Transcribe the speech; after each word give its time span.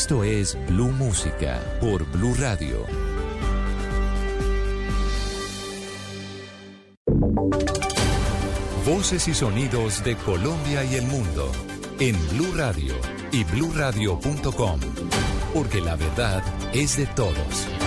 Esto 0.00 0.22
es 0.22 0.56
Blue 0.68 0.92
Música 0.92 1.60
por 1.80 2.04
Blue 2.12 2.32
Radio. 2.38 2.86
Voces 8.86 9.26
y 9.26 9.34
sonidos 9.34 10.04
de 10.04 10.14
Colombia 10.14 10.84
y 10.84 10.94
el 10.94 11.06
mundo 11.08 11.50
en 11.98 12.14
Blue 12.28 12.54
Radio 12.54 12.94
y 13.32 13.42
bluradio.com, 13.42 14.80
porque 15.52 15.80
la 15.80 15.96
verdad 15.96 16.44
es 16.72 16.96
de 16.96 17.06
todos. 17.06 17.77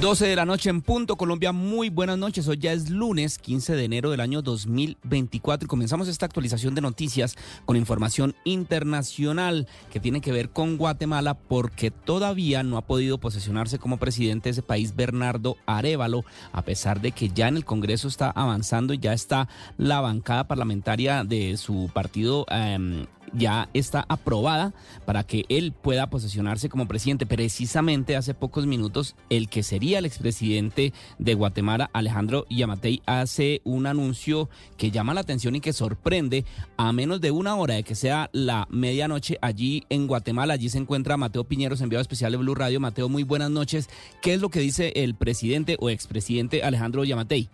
12 0.00 0.26
de 0.26 0.36
la 0.36 0.44
noche 0.44 0.70
en 0.70 0.82
punto, 0.82 1.16
Colombia, 1.16 1.52
muy 1.52 1.88
buenas 1.88 2.18
noches. 2.18 2.46
Hoy 2.48 2.58
ya 2.58 2.72
es 2.72 2.90
lunes 2.90 3.38
15 3.38 3.74
de 3.74 3.84
enero 3.84 4.10
del 4.10 4.20
año 4.20 4.42
2024 4.42 5.64
y 5.64 5.68
comenzamos 5.68 6.08
esta 6.08 6.26
actualización 6.26 6.74
de 6.74 6.80
noticias 6.80 7.36
con 7.64 7.76
información 7.76 8.34
internacional 8.44 9.66
que 9.92 10.00
tiene 10.00 10.20
que 10.20 10.32
ver 10.32 10.50
con 10.50 10.76
Guatemala 10.76 11.34
porque 11.34 11.90
todavía 11.90 12.62
no 12.62 12.76
ha 12.76 12.82
podido 12.82 13.18
posesionarse 13.18 13.78
como 13.78 13.96
presidente 13.96 14.48
de 14.48 14.52
ese 14.52 14.62
país 14.62 14.94
Bernardo 14.94 15.56
Arevalo, 15.66 16.24
a 16.52 16.62
pesar 16.62 17.00
de 17.00 17.12
que 17.12 17.30
ya 17.30 17.48
en 17.48 17.56
el 17.56 17.64
Congreso 17.64 18.08
está 18.08 18.30
avanzando 18.30 18.92
y 18.92 18.98
ya 18.98 19.12
está 19.12 19.48
la 19.78 20.00
bancada 20.00 20.46
parlamentaria 20.46 21.24
de 21.24 21.56
su 21.56 21.90
partido 21.94 22.44
eh, 22.50 23.06
ya 23.32 23.68
está 23.74 24.04
aprobada 24.08 24.72
para 25.04 25.24
que 25.24 25.44
él 25.48 25.72
pueda 25.72 26.10
posesionarse 26.10 26.68
como 26.68 26.88
presidente. 26.88 27.26
Precisamente 27.26 28.16
hace 28.16 28.34
pocos 28.34 28.66
minutos, 28.66 29.16
el 29.30 29.48
que 29.48 29.62
sería 29.62 29.98
el 29.98 30.06
expresidente 30.06 30.92
de 31.18 31.34
Guatemala, 31.34 31.90
Alejandro 31.92 32.46
Yamatei, 32.50 33.02
hace 33.06 33.60
un 33.64 33.86
anuncio 33.86 34.48
que 34.76 34.90
llama 34.90 35.14
la 35.14 35.20
atención 35.20 35.56
y 35.56 35.60
que 35.60 35.72
sorprende 35.72 36.44
a 36.76 36.92
menos 36.92 37.20
de 37.20 37.30
una 37.30 37.56
hora 37.56 37.74
de 37.74 37.82
que 37.82 37.94
sea 37.94 38.30
la 38.32 38.66
medianoche 38.70 39.38
allí 39.40 39.84
en 39.88 40.06
Guatemala. 40.06 40.54
Allí 40.54 40.68
se 40.68 40.78
encuentra 40.78 41.16
Mateo 41.16 41.44
Piñeros, 41.44 41.80
enviado 41.80 42.02
especial 42.02 42.32
de 42.32 42.38
Blue 42.38 42.54
Radio. 42.54 42.80
Mateo, 42.80 43.08
muy 43.08 43.22
buenas 43.22 43.50
noches. 43.50 43.88
¿Qué 44.22 44.34
es 44.34 44.40
lo 44.40 44.50
que 44.50 44.60
dice 44.60 44.92
el 44.96 45.14
presidente 45.14 45.76
o 45.80 45.90
expresidente 45.90 46.62
Alejandro 46.62 47.04
Yamatei? 47.04 47.48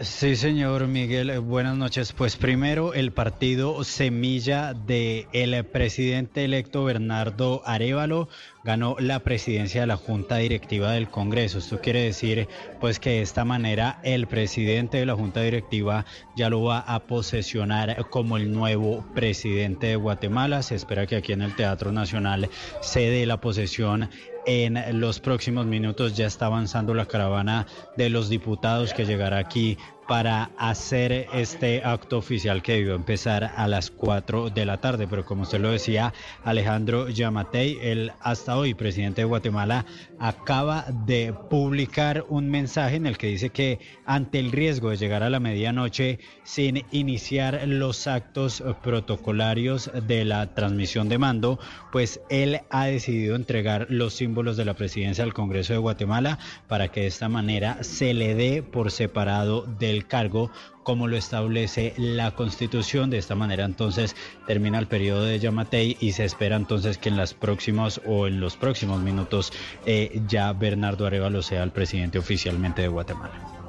Sí, 0.00 0.36
señor 0.36 0.86
Miguel, 0.88 1.28
eh, 1.28 1.38
buenas 1.38 1.76
noches. 1.76 2.14
Pues 2.14 2.36
primero 2.36 2.94
el 2.94 3.12
partido 3.12 3.84
Semilla 3.84 4.72
de 4.72 5.28
el 5.34 5.64
presidente 5.64 6.46
electo 6.46 6.84
Bernardo 6.84 7.62
Arevalo 7.66 8.28
ganó 8.64 8.96
la 8.98 9.20
presidencia 9.20 9.82
de 9.82 9.86
la 9.86 9.98
Junta 9.98 10.36
Directiva 10.36 10.92
del 10.92 11.10
Congreso. 11.10 11.58
Esto 11.58 11.80
quiere 11.80 12.04
decir 12.04 12.48
pues 12.80 12.98
que 12.98 13.10
de 13.10 13.22
esta 13.22 13.44
manera 13.44 14.00
el 14.02 14.26
presidente 14.26 14.96
de 14.96 15.06
la 15.06 15.14
Junta 15.14 15.42
Directiva 15.42 16.06
ya 16.36 16.48
lo 16.48 16.62
va 16.62 16.78
a 16.78 17.00
posesionar 17.00 18.08
como 18.08 18.38
el 18.38 18.50
nuevo 18.50 19.04
presidente 19.14 19.88
de 19.88 19.96
Guatemala. 19.96 20.62
Se 20.62 20.74
espera 20.74 21.06
que 21.06 21.16
aquí 21.16 21.32
en 21.32 21.42
el 21.42 21.54
Teatro 21.54 21.92
Nacional 21.92 22.48
se 22.80 23.10
dé 23.10 23.26
la 23.26 23.42
posesión 23.42 24.08
en 24.46 25.00
los 25.00 25.20
próximos 25.20 25.66
minutos 25.66 26.16
ya 26.16 26.26
está 26.26 26.46
avanzando 26.46 26.94
la 26.94 27.06
caravana 27.06 27.66
de 27.96 28.10
los 28.10 28.28
diputados 28.28 28.92
que 28.94 29.04
llegará 29.04 29.38
aquí 29.38 29.78
para 30.12 30.50
hacer 30.58 31.26
este 31.32 31.80
acto 31.82 32.18
oficial 32.18 32.60
que 32.60 32.74
debió 32.74 32.94
empezar 32.94 33.50
a 33.56 33.66
las 33.66 33.90
4 33.90 34.50
de 34.50 34.66
la 34.66 34.78
tarde. 34.78 35.06
Pero 35.08 35.24
como 35.24 35.44
usted 35.44 35.58
lo 35.58 35.70
decía, 35.70 36.12
Alejandro 36.44 37.08
Yamatei, 37.08 37.78
el 37.80 38.12
hasta 38.20 38.58
hoy 38.58 38.74
presidente 38.74 39.22
de 39.22 39.24
Guatemala, 39.24 39.86
acaba 40.18 40.84
de 41.06 41.32
publicar 41.48 42.26
un 42.28 42.50
mensaje 42.50 42.96
en 42.96 43.06
el 43.06 43.16
que 43.16 43.28
dice 43.28 43.48
que 43.48 43.80
ante 44.04 44.38
el 44.38 44.52
riesgo 44.52 44.90
de 44.90 44.98
llegar 44.98 45.22
a 45.22 45.30
la 45.30 45.40
medianoche 45.40 46.18
sin 46.44 46.84
iniciar 46.90 47.66
los 47.66 48.06
actos 48.06 48.62
protocolarios 48.82 49.90
de 50.06 50.26
la 50.26 50.54
transmisión 50.54 51.08
de 51.08 51.16
mando, 51.16 51.58
pues 51.90 52.20
él 52.28 52.60
ha 52.68 52.84
decidido 52.84 53.34
entregar 53.34 53.86
los 53.88 54.12
símbolos 54.12 54.58
de 54.58 54.66
la 54.66 54.74
presidencia 54.74 55.24
al 55.24 55.32
Congreso 55.32 55.72
de 55.72 55.78
Guatemala 55.78 56.38
para 56.68 56.88
que 56.88 57.00
de 57.00 57.06
esta 57.06 57.30
manera 57.30 57.82
se 57.82 58.12
le 58.12 58.34
dé 58.34 58.62
por 58.62 58.90
separado 58.90 59.62
del 59.62 60.01
cargo 60.06 60.50
como 60.82 61.06
lo 61.08 61.16
establece 61.16 61.94
la 61.96 62.32
Constitución. 62.32 63.10
De 63.10 63.18
esta 63.18 63.34
manera 63.34 63.64
entonces 63.64 64.16
termina 64.46 64.78
el 64.78 64.86
periodo 64.86 65.24
de 65.24 65.38
Yamatei 65.38 65.96
y 66.00 66.12
se 66.12 66.24
espera 66.24 66.56
entonces 66.56 66.98
que 66.98 67.08
en 67.08 67.16
las 67.16 67.34
próximas 67.34 68.00
o 68.06 68.26
en 68.26 68.40
los 68.40 68.56
próximos 68.56 69.00
minutos 69.00 69.52
eh, 69.86 70.20
ya 70.26 70.52
Bernardo 70.52 71.06
Arevalo 71.06 71.42
sea 71.42 71.62
el 71.62 71.70
presidente 71.70 72.18
oficialmente 72.18 72.82
de 72.82 72.88
Guatemala. 72.88 73.61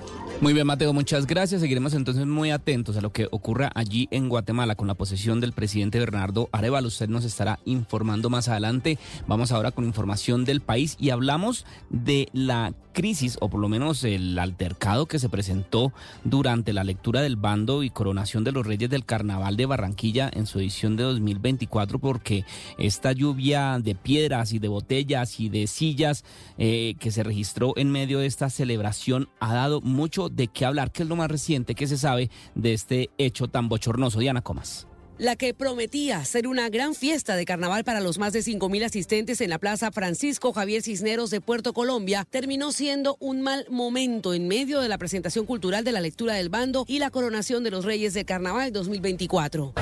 Muy 0.44 0.52
bien, 0.52 0.68
Mateo, 0.68 0.92
muchas 0.92 1.26
gracias. 1.26 1.62
Seguiremos 1.62 1.94
entonces 1.94 2.26
muy 2.26 2.52
atentos 2.52 2.98
a 2.98 3.02
lo 3.02 3.14
que 3.14 3.30
ocurra 3.32 3.72
allí 3.76 4.10
en 4.12 4.28
Guatemala 4.28 4.76
con 4.76 4.90
la 4.90 4.94
posesión 4.94 5.40
del 5.40 5.54
presidente 5.54 6.00
Bernardo 6.00 6.50
Arevalo. 6.52 6.90
Usted 6.90 7.08
nos 7.08 7.24
estará 7.24 7.60
informando 7.64 8.30
más 8.30 8.50
adelante. 8.50 9.00
Vamos 9.26 9.54
ahora 9.54 9.72
con 9.72 9.86
información 9.86 10.44
del 10.44 10.60
país 10.60 10.98
y 11.00 11.12
hablamos 11.12 11.66
de 11.90 12.28
la 12.34 12.74
crisis, 12.94 13.38
o 13.42 13.50
por 13.50 13.60
lo 13.60 13.68
menos 13.68 14.04
el 14.04 14.38
altercado 14.38 15.08
que 15.08 15.18
se 15.18 15.30
presentó 15.30 15.94
durante 16.24 16.74
la 16.74 16.84
lectura 16.84 17.22
del 17.22 17.36
bando 17.36 17.84
y 17.84 17.90
coronación 17.90 18.44
de 18.44 18.52
los 18.52 18.66
Reyes 18.66 18.90
del 18.90 19.06
Carnaval 19.06 19.58
de 19.58 19.66
Barranquilla 19.66 20.30
en 20.32 20.46
su 20.46 20.60
edición 20.60 20.96
de 20.96 21.04
2024, 21.04 22.00
porque 22.00 22.46
esta 22.78 23.12
lluvia 23.12 23.80
de 23.80 23.96
piedras 23.96 24.54
y 24.54 24.60
de 24.60 24.68
botellas 24.68 25.40
y 25.40 25.50
de 25.50 25.68
sillas 25.68 26.24
eh, 26.58 26.96
que 27.00 27.12
se 27.12 27.24
registró 27.24 27.74
en 27.78 27.92
medio 27.92 28.20
de 28.20 28.28
esta 28.28 28.50
celebración 28.50 29.30
ha 29.40 29.54
dado 29.54 29.82
mucho 29.82 30.30
de 30.36 30.48
qué 30.48 30.66
hablar, 30.66 30.92
que 30.92 31.04
es 31.04 31.10
lo 31.10 31.16
más 31.16 31.30
reciente 31.30 31.76
que 31.76 31.88
se 31.88 31.98
sabe 31.98 32.30
de 32.56 32.74
este 32.74 33.10
hecho 33.18 33.48
tan 33.48 33.70
bochornoso. 33.70 34.20
Diana 34.20 34.42
Comas. 34.42 34.88
La 35.20 35.36
que 35.36 35.54
prometía 35.54 36.26
ser 36.26 36.48
una 36.48 36.70
gran 36.70 36.96
fiesta 36.96 37.36
de 37.36 37.46
carnaval 37.46 37.84
para 37.84 38.00
los 38.00 38.18
más 38.18 38.34
de 38.34 38.40
5.000 38.40 38.84
asistentes 38.84 39.42
en 39.42 39.52
la 39.52 39.60
Plaza 39.60 39.92
Francisco 39.92 40.54
Javier 40.54 40.82
Cisneros 40.82 41.30
de 41.30 41.40
Puerto 41.40 41.72
Colombia 41.72 42.26
terminó 42.28 42.72
siendo 42.72 43.16
un 43.20 43.42
mal 43.42 43.68
momento 43.70 44.34
en 44.34 44.48
medio 44.48 44.82
de 44.82 44.90
la 44.90 44.98
presentación 44.98 45.46
cultural 45.46 45.84
de 45.84 45.92
la 45.92 46.02
lectura 46.02 46.34
del 46.34 46.50
bando 46.50 46.84
y 46.88 46.98
la 46.98 47.12
coronación 47.12 47.64
de 47.64 47.70
los 47.70 47.86
Reyes 47.86 48.16
de 48.16 48.26
Carnaval 48.26 48.74
2024. 48.74 49.74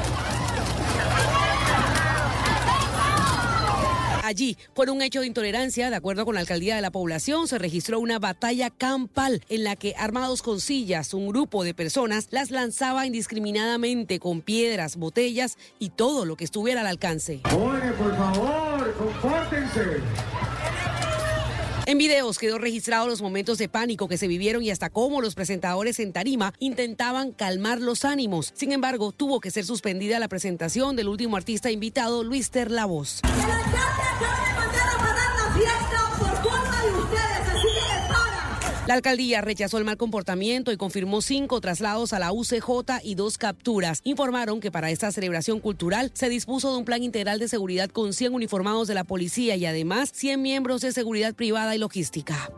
Allí, 4.32 4.58
por 4.74 4.90
un 4.90 5.02
hecho 5.02 5.20
de 5.20 5.28
intolerancia, 5.28 5.90
de 5.90 5.96
acuerdo 5.98 6.24
con 6.24 6.36
la 6.36 6.40
alcaldía 6.40 6.74
de 6.78 6.82
la 6.82 6.90
población, 6.90 7.50
se 7.50 7.58
registró 7.58 8.00
una 8.00 8.18
batalla 8.18 8.70
campal 8.70 9.44
en 9.50 9.66
la 9.66 9.76
que, 9.76 9.94
armados 9.98 10.42
con 10.42 10.62
sillas, 10.62 11.14
un 11.14 11.28
grupo 11.28 11.66
de 11.66 11.74
personas 11.74 12.30
las 12.32 12.50
lanzaba 12.50 13.06
indiscriminadamente 13.06 14.20
con 14.20 14.40
piedras, 14.40 14.96
botellas 14.96 15.58
y 15.80 15.90
todo 15.90 16.24
lo 16.24 16.38
que 16.38 16.46
estuviera 16.46 16.80
al 16.80 16.88
alcance. 16.88 17.42
Oye, 17.54 17.92
por 17.92 18.16
favor, 18.16 18.96
compórtense. 18.98 20.00
En 21.86 21.98
videos 21.98 22.38
quedó 22.38 22.58
registrado 22.58 23.08
los 23.08 23.22
momentos 23.22 23.58
de 23.58 23.68
pánico 23.68 24.08
que 24.08 24.18
se 24.18 24.28
vivieron 24.28 24.64
y 24.64 24.70
hasta 24.70 24.90
cómo 24.90 25.20
los 25.22 25.36
presentadores 25.36 26.00
en 26.00 26.14
tarima 26.14 26.54
intentaban 26.60 27.32
calmar 27.32 27.82
los 27.82 28.06
ánimos. 28.06 28.52
Sin 28.56 28.72
embargo, 28.72 29.12
tuvo 29.12 29.40
que 29.40 29.52
ser 29.52 29.66
suspendida 29.66 30.20
la 30.20 30.28
presentación 30.28 30.96
del 30.96 31.08
último 31.08 31.38
artista 31.38 31.72
invitado, 31.72 32.24
Luis 32.24 32.52
Terlavos. 32.52 33.22
La 33.24 35.01
alcaldía 38.90 39.42
rechazó 39.42 39.78
el 39.78 39.86
mal 39.86 39.98
comportamiento 39.98 40.72
y 40.72 40.78
confirmó 40.78 41.22
cinco 41.22 41.62
traslados 41.62 42.14
a 42.14 42.20
la 42.20 42.32
UCJ 42.32 43.02
y 43.04 43.16
dos 43.16 43.38
capturas. 43.38 44.02
Informaron 44.04 44.60
que 44.60 44.72
para 44.72 44.90
esta 44.90 45.12
celebración 45.12 45.60
cultural 45.60 46.12
se 46.14 46.30
dispuso 46.30 46.72
de 46.72 46.78
un 46.80 46.86
plan 46.86 47.04
integral 47.04 47.40
de 47.40 47.48
seguridad 47.48 47.90
con 47.90 48.14
100 48.14 48.34
uniformados 48.34 48.88
de 48.88 48.96
la 48.96 49.04
policía 49.04 49.56
y 49.56 49.66
además 49.66 50.12
100 50.14 50.42
miembros 50.42 50.82
de 50.82 50.92
seguridad 50.92 51.36
privada 51.36 51.76
y 51.76 51.80
logística. 51.80 52.52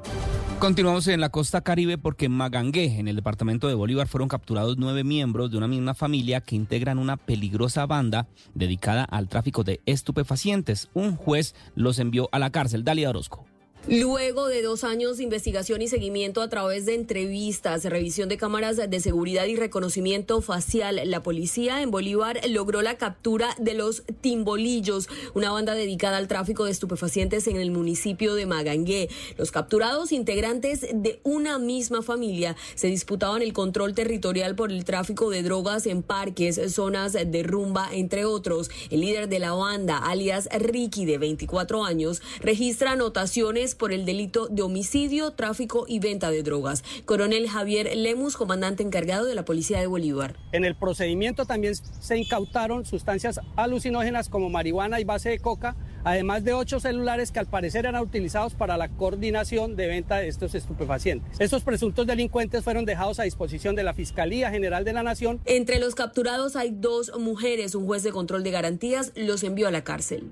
Continuamos 0.60 1.08
en 1.10 1.20
la 1.20 1.28
costa 1.28 1.60
caribe 1.60 1.98
porque 1.98 2.28
en 2.28 2.32
Magangué, 2.32 2.98
en 2.98 3.10
el 3.10 3.18
departamento 3.18 3.68
de 3.68 3.74
Bolívar, 3.74 4.08
fueron 4.08 4.30
capturados 4.30 4.78
nueve 4.78 5.04
miembros 5.04 5.52
de 5.52 5.58
una 5.58 5.68
misma 5.68 5.94
familia 5.94 6.40
que 6.40 6.56
integran 6.56 7.00
una 7.00 7.18
peligrosa 7.18 7.86
banda 7.86 8.28
dedicada 8.54 9.04
al 9.04 9.28
tráfico 9.28 9.66
de 9.66 9.82
estupefacientes. 9.86 10.90
Un 10.94 11.18
juez 11.18 11.54
los 11.76 12.00
envió 12.00 12.30
a 12.32 12.40
la 12.40 12.50
cárcel. 12.50 12.86
Dalia 12.86 13.10
Orozco. 13.10 13.46
Luego 13.86 14.48
de 14.48 14.62
dos 14.62 14.86
años 14.86 15.18
de 15.18 15.24
investigación 15.24 15.82
y 15.82 15.90
seguimiento 15.90 16.42
a 16.42 16.48
través 16.48 16.86
de 16.86 16.96
entrevistas, 16.96 17.84
revisión 17.84 18.30
de 18.30 18.38
cámaras 18.38 18.78
de 18.78 19.00
seguridad 19.02 19.46
y 19.46 19.58
reconocimiento 19.58 20.40
facial, 20.40 21.02
la 21.04 21.22
policía 21.22 21.82
en 21.82 21.92
Bolívar 21.92 22.40
logró 22.48 22.82
la 22.82 22.98
captura 22.98 23.54
de 23.60 23.74
los 23.74 24.04
Timbolillos, 24.22 25.10
una 25.34 25.52
banda 25.52 25.76
dedicada 25.76 26.16
al 26.16 26.30
tráfico 26.30 26.64
de 26.64 26.72
estupefacientes 26.72 27.46
en 27.48 27.58
el 27.58 27.72
municipio 27.72 28.36
de 28.36 28.46
Magangué. 28.46 29.10
Los 29.38 29.52
capturados, 29.52 30.14
integrantes 30.14 30.88
de 30.94 31.20
una 31.24 31.60
misma 31.60 32.02
familia, 32.02 32.56
se 32.76 32.88
disputaban 32.88 33.42
el 33.42 33.52
control 33.52 33.94
territorial 33.94 34.56
por 34.56 34.72
el 34.72 34.86
tráfico 34.86 35.30
de 35.30 35.44
drogas 35.44 35.88
en 35.88 36.04
parques, 36.04 36.58
zonas 36.74 37.12
de 37.12 37.44
rumba, 37.44 37.90
entre 37.92 38.24
otros. 38.24 38.72
El 38.92 39.02
líder 39.02 39.28
de 39.28 39.40
la 39.40 39.52
banda, 39.52 39.98
alias 39.98 40.48
Ricky, 40.58 41.04
de 41.04 41.18
24 41.18 41.84
años, 41.84 42.22
registra 42.40 42.94
anotaciones 42.94 43.73
por 43.76 43.94
el 43.94 44.06
delito 44.06 44.48
de 44.48 44.62
homicidio, 44.62 45.32
tráfico 45.32 45.86
y 45.88 46.00
venta 46.00 46.32
de 46.32 46.44
drogas. 46.44 46.84
Coronel 47.06 47.50
Javier 47.50 47.96
Lemus, 47.96 48.38
comandante 48.38 48.84
encargado 48.84 49.26
de 49.26 49.36
la 49.36 49.46
Policía 49.46 49.80
de 49.80 49.88
Bolívar. 49.88 50.36
En 50.52 50.66
el 50.66 50.76
procedimiento 50.76 51.46
también 51.46 51.76
se 51.76 52.18
incautaron 52.18 52.86
sustancias 52.86 53.40
alucinógenas 53.56 54.30
como 54.30 54.50
marihuana 54.50 55.00
y 55.00 55.04
base 55.04 55.30
de 55.30 55.40
coca, 55.40 55.76
además 56.04 56.44
de 56.44 56.54
ocho 56.54 56.80
celulares 56.80 57.32
que 57.32 57.40
al 57.40 57.48
parecer 57.48 57.86
eran 57.86 58.02
utilizados 58.02 58.54
para 58.54 58.78
la 58.78 58.90
coordinación 58.90 59.76
de 59.76 59.88
venta 59.88 60.18
de 60.18 60.28
estos 60.28 60.56
estupefacientes. 60.56 61.40
Estos 61.40 61.64
presuntos 61.64 62.06
delincuentes 62.08 62.64
fueron 62.64 62.86
dejados 62.86 63.20
a 63.20 63.24
disposición 63.24 63.76
de 63.76 63.84
la 63.84 63.94
Fiscalía 63.94 64.52
General 64.52 64.84
de 64.84 64.94
la 64.94 65.04
Nación. 65.04 65.40
Entre 65.46 65.80
los 65.80 65.96
capturados 65.96 66.56
hay 66.56 66.72
dos 66.72 67.12
mujeres. 67.18 67.76
Un 67.76 67.86
juez 67.86 68.04
de 68.04 68.12
control 68.12 68.44
de 68.44 68.52
garantías 68.52 69.12
los 69.16 69.44
envió 69.44 69.68
a 69.68 69.72
la 69.72 69.84
cárcel. 69.84 70.32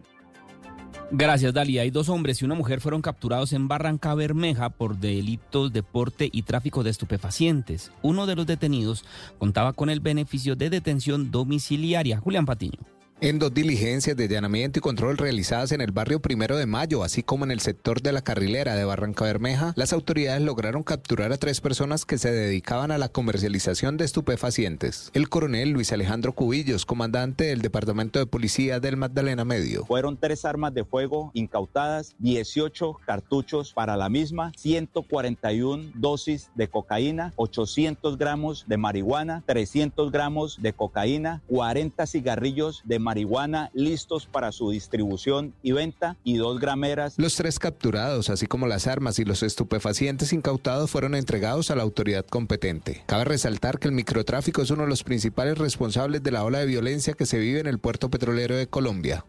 Gracias, 1.13 1.53
Dalia. 1.53 1.81
Hay 1.81 1.91
dos 1.91 2.07
hombres 2.07 2.41
y 2.41 2.45
una 2.45 2.55
mujer 2.55 2.79
fueron 2.79 3.01
capturados 3.01 3.51
en 3.51 3.67
Barranca 3.67 4.15
Bermeja 4.15 4.69
por 4.69 4.97
delitos 4.97 5.73
de 5.73 5.83
porte 5.83 6.29
y 6.31 6.43
tráfico 6.43 6.83
de 6.83 6.89
estupefacientes. 6.89 7.91
Uno 8.01 8.25
de 8.27 8.37
los 8.37 8.47
detenidos 8.47 9.03
contaba 9.37 9.73
con 9.73 9.89
el 9.89 9.99
beneficio 9.99 10.55
de 10.55 10.69
detención 10.69 11.29
domiciliaria. 11.29 12.17
Julián 12.17 12.45
Patiño. 12.45 12.79
En 13.23 13.37
dos 13.37 13.53
diligencias 13.53 14.17
de 14.17 14.23
allanamiento 14.23 14.79
y 14.79 14.81
control 14.81 15.15
realizadas 15.15 15.71
en 15.73 15.81
el 15.81 15.91
barrio 15.91 16.23
Primero 16.23 16.57
de 16.57 16.65
Mayo, 16.65 17.03
así 17.03 17.21
como 17.21 17.45
en 17.45 17.51
el 17.51 17.59
sector 17.59 18.01
de 18.01 18.11
la 18.11 18.23
carrilera 18.23 18.73
de 18.73 18.83
Barranca 18.83 19.25
Bermeja, 19.25 19.73
las 19.75 19.93
autoridades 19.93 20.41
lograron 20.41 20.81
capturar 20.81 21.31
a 21.31 21.37
tres 21.37 21.61
personas 21.61 22.03
que 22.03 22.17
se 22.17 22.31
dedicaban 22.31 22.89
a 22.89 22.97
la 22.97 23.09
comercialización 23.09 23.95
de 23.97 24.05
estupefacientes. 24.05 25.11
El 25.13 25.29
coronel 25.29 25.69
Luis 25.69 25.93
Alejandro 25.93 26.33
Cubillos, 26.33 26.87
comandante 26.87 27.43
del 27.43 27.61
Departamento 27.61 28.17
de 28.17 28.25
Policía 28.25 28.79
del 28.79 28.97
Magdalena 28.97 29.45
Medio. 29.45 29.85
Fueron 29.85 30.17
tres 30.17 30.43
armas 30.43 30.73
de 30.73 30.83
fuego 30.83 31.29
incautadas, 31.35 32.15
18 32.17 33.01
cartuchos 33.05 33.71
para 33.71 33.97
la 33.97 34.09
misma, 34.09 34.51
141 34.57 35.91
dosis 35.93 36.49
de 36.55 36.67
cocaína, 36.67 37.33
800 37.35 38.17
gramos 38.17 38.65
de 38.67 38.77
marihuana, 38.77 39.43
300 39.45 40.11
gramos 40.11 40.59
de 40.59 40.73
cocaína, 40.73 41.43
40 41.47 42.07
cigarrillos 42.07 42.81
de 42.83 42.97
marihuana 42.97 43.10
marihuana 43.11 43.69
listos 43.73 44.25
para 44.25 44.53
su 44.53 44.71
distribución 44.71 45.53
y 45.61 45.73
venta 45.73 46.15
y 46.23 46.37
dos 46.37 46.61
grameras. 46.61 47.15
Los 47.17 47.35
tres 47.35 47.59
capturados, 47.59 48.29
así 48.29 48.47
como 48.47 48.67
las 48.67 48.87
armas 48.87 49.19
y 49.19 49.25
los 49.25 49.43
estupefacientes 49.43 50.31
incautados, 50.31 50.89
fueron 50.89 51.15
entregados 51.15 51.71
a 51.71 51.75
la 51.75 51.83
autoridad 51.83 52.25
competente. 52.25 53.03
Cabe 53.07 53.25
resaltar 53.25 53.79
que 53.79 53.89
el 53.89 53.93
microtráfico 53.93 54.61
es 54.61 54.69
uno 54.69 54.83
de 54.83 54.89
los 54.89 55.03
principales 55.03 55.57
responsables 55.57 56.23
de 56.23 56.31
la 56.31 56.45
ola 56.45 56.59
de 56.59 56.67
violencia 56.67 57.13
que 57.13 57.25
se 57.25 57.37
vive 57.37 57.59
en 57.59 57.67
el 57.67 57.79
puerto 57.79 58.09
petrolero 58.09 58.55
de 58.55 58.67
Colombia. 58.67 59.25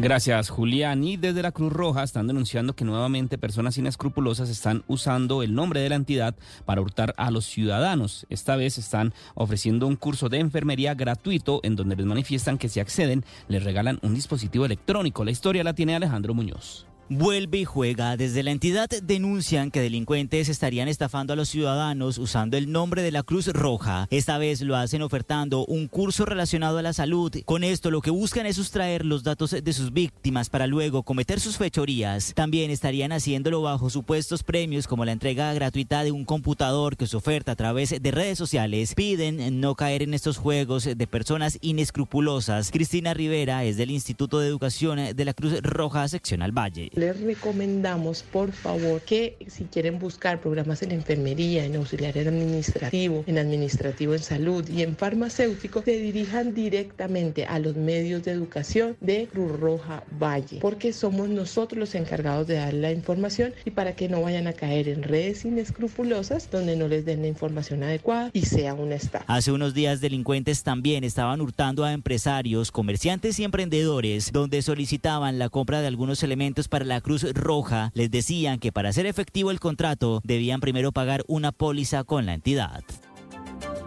Gracias, 0.00 0.48
Julián. 0.48 1.02
Y 1.02 1.16
desde 1.16 1.42
la 1.42 1.50
Cruz 1.50 1.72
Roja 1.72 2.04
están 2.04 2.28
denunciando 2.28 2.72
que 2.72 2.84
nuevamente 2.84 3.36
personas 3.36 3.78
inescrupulosas 3.78 4.48
están 4.48 4.84
usando 4.86 5.42
el 5.42 5.56
nombre 5.56 5.80
de 5.80 5.88
la 5.88 5.96
entidad 5.96 6.36
para 6.64 6.80
hurtar 6.80 7.14
a 7.16 7.32
los 7.32 7.46
ciudadanos. 7.46 8.24
Esta 8.30 8.54
vez 8.54 8.78
están 8.78 9.12
ofreciendo 9.34 9.88
un 9.88 9.96
curso 9.96 10.28
de 10.28 10.38
enfermería 10.38 10.94
gratuito 10.94 11.58
en 11.64 11.74
donde 11.74 11.96
les 11.96 12.06
manifiestan 12.06 12.58
que 12.58 12.68
si 12.68 12.78
acceden 12.78 13.24
les 13.48 13.64
regalan 13.64 13.98
un 14.02 14.14
dispositivo 14.14 14.64
electrónico. 14.64 15.24
La 15.24 15.32
historia 15.32 15.64
la 15.64 15.74
tiene 15.74 15.96
Alejandro 15.96 16.32
Muñoz. 16.32 16.87
Vuelve 17.10 17.56
y 17.56 17.64
juega. 17.64 18.18
Desde 18.18 18.42
la 18.42 18.50
entidad 18.50 18.90
denuncian 19.02 19.70
que 19.70 19.80
delincuentes 19.80 20.50
estarían 20.50 20.88
estafando 20.88 21.32
a 21.32 21.36
los 21.36 21.48
ciudadanos 21.48 22.18
usando 22.18 22.58
el 22.58 22.70
nombre 22.70 23.00
de 23.00 23.10
la 23.10 23.22
Cruz 23.22 23.46
Roja. 23.46 24.06
Esta 24.10 24.36
vez 24.36 24.60
lo 24.60 24.76
hacen 24.76 25.00
ofertando 25.00 25.64
un 25.64 25.88
curso 25.88 26.26
relacionado 26.26 26.76
a 26.76 26.82
la 26.82 26.92
salud. 26.92 27.32
Con 27.46 27.64
esto 27.64 27.90
lo 27.90 28.02
que 28.02 28.10
buscan 28.10 28.44
es 28.44 28.56
sustraer 28.56 29.06
los 29.06 29.22
datos 29.22 29.52
de 29.52 29.72
sus 29.72 29.94
víctimas 29.94 30.50
para 30.50 30.66
luego 30.66 31.02
cometer 31.02 31.40
sus 31.40 31.56
fechorías. 31.56 32.34
También 32.34 32.70
estarían 32.70 33.12
haciéndolo 33.12 33.62
bajo 33.62 33.88
supuestos 33.88 34.42
premios 34.42 34.86
como 34.86 35.06
la 35.06 35.12
entrega 35.12 35.54
gratuita 35.54 36.04
de 36.04 36.12
un 36.12 36.26
computador 36.26 36.98
que 36.98 37.06
se 37.06 37.16
oferta 37.16 37.52
a 37.52 37.56
través 37.56 38.02
de 38.02 38.10
redes 38.10 38.36
sociales. 38.36 38.94
Piden 38.94 39.62
no 39.62 39.74
caer 39.76 40.02
en 40.02 40.12
estos 40.12 40.36
juegos 40.36 40.84
de 40.84 41.06
personas 41.06 41.56
inescrupulosas. 41.62 42.70
Cristina 42.70 43.14
Rivera 43.14 43.64
es 43.64 43.78
del 43.78 43.92
Instituto 43.92 44.40
de 44.40 44.48
Educación 44.48 45.16
de 45.16 45.24
la 45.24 45.32
Cruz 45.32 45.62
Roja 45.62 46.06
Seccional 46.06 46.52
Valle 46.52 46.90
les 46.98 47.20
recomendamos, 47.20 48.22
por 48.22 48.52
favor, 48.52 49.00
que 49.00 49.36
si 49.46 49.64
quieren 49.64 49.98
buscar 49.98 50.40
programas 50.40 50.82
en 50.82 50.92
enfermería, 50.92 51.64
en 51.64 51.76
auxiliar 51.76 52.18
administrativo, 52.18 53.24
en 53.26 53.38
administrativo 53.38 54.14
en 54.14 54.22
salud 54.22 54.68
y 54.68 54.82
en 54.82 54.96
farmacéutico, 54.96 55.82
se 55.82 55.98
dirijan 55.98 56.54
directamente 56.54 57.46
a 57.46 57.58
los 57.58 57.76
medios 57.76 58.24
de 58.24 58.32
educación 58.32 58.96
de 59.00 59.28
Cruz 59.30 59.58
Roja 59.58 60.02
Valle, 60.20 60.58
porque 60.60 60.92
somos 60.92 61.28
nosotros 61.28 61.78
los 61.78 61.94
encargados 61.94 62.46
de 62.46 62.54
dar 62.54 62.74
la 62.74 62.90
información 62.90 63.52
y 63.64 63.70
para 63.70 63.94
que 63.94 64.08
no 64.08 64.22
vayan 64.22 64.48
a 64.48 64.52
caer 64.52 64.88
en 64.88 65.02
redes 65.02 65.44
inescrupulosas 65.44 66.50
donde 66.50 66.76
no 66.76 66.88
les 66.88 67.04
den 67.04 67.22
la 67.22 67.28
información 67.28 67.82
adecuada 67.82 68.30
y 68.32 68.42
sea 68.42 68.74
una 68.74 68.96
estafa. 68.96 69.24
Hace 69.32 69.52
unos 69.52 69.72
días 69.72 70.00
delincuentes 70.00 70.64
también 70.64 71.04
estaban 71.04 71.40
hurtando 71.40 71.84
a 71.84 71.92
empresarios, 71.92 72.72
comerciantes 72.72 73.38
y 73.38 73.44
emprendedores, 73.44 74.32
donde 74.32 74.62
solicitaban 74.62 75.38
la 75.38 75.48
compra 75.48 75.80
de 75.80 75.86
algunos 75.86 76.22
elementos 76.22 76.66
para 76.66 76.87
la 76.88 77.00
Cruz 77.00 77.24
Roja 77.34 77.92
les 77.94 78.10
decían 78.10 78.58
que 78.58 78.72
para 78.72 78.88
hacer 78.88 79.06
efectivo 79.06 79.50
el 79.50 79.60
contrato 79.60 80.20
debían 80.24 80.60
primero 80.60 80.90
pagar 80.90 81.24
una 81.28 81.52
póliza 81.52 82.04
con 82.04 82.26
la 82.26 82.34
entidad. 82.34 82.82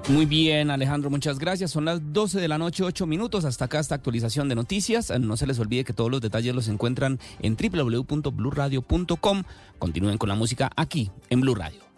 Muy 0.07 0.25
bien, 0.25 0.71
Alejandro, 0.71 1.09
muchas 1.09 1.38
gracias. 1.39 1.71
Son 1.71 1.86
las 1.86 2.13
12 2.13 2.39
de 2.39 2.48
la 2.48 2.57
noche, 2.57 2.83
8 2.83 3.06
minutos. 3.06 3.45
Hasta 3.45 3.65
acá 3.65 3.80
esta 3.80 3.95
actualización 3.95 4.50
de 4.50 4.56
noticias. 4.56 5.12
No 5.19 5.38
se 5.38 5.48
les 5.48 5.59
olvide 5.59 5.83
que 5.83 5.94
todos 5.94 6.09
los 6.09 6.21
detalles 6.21 6.56
los 6.56 6.68
encuentran 6.68 7.19
en 7.39 7.56
www.bluradio.com. 7.56 9.44
Continúen 9.80 10.18
con 10.18 10.30
la 10.30 10.36
música 10.36 10.71
aquí 10.75 11.12
en 11.30 11.42
Blue 11.42 11.56
Radio. 11.56 11.90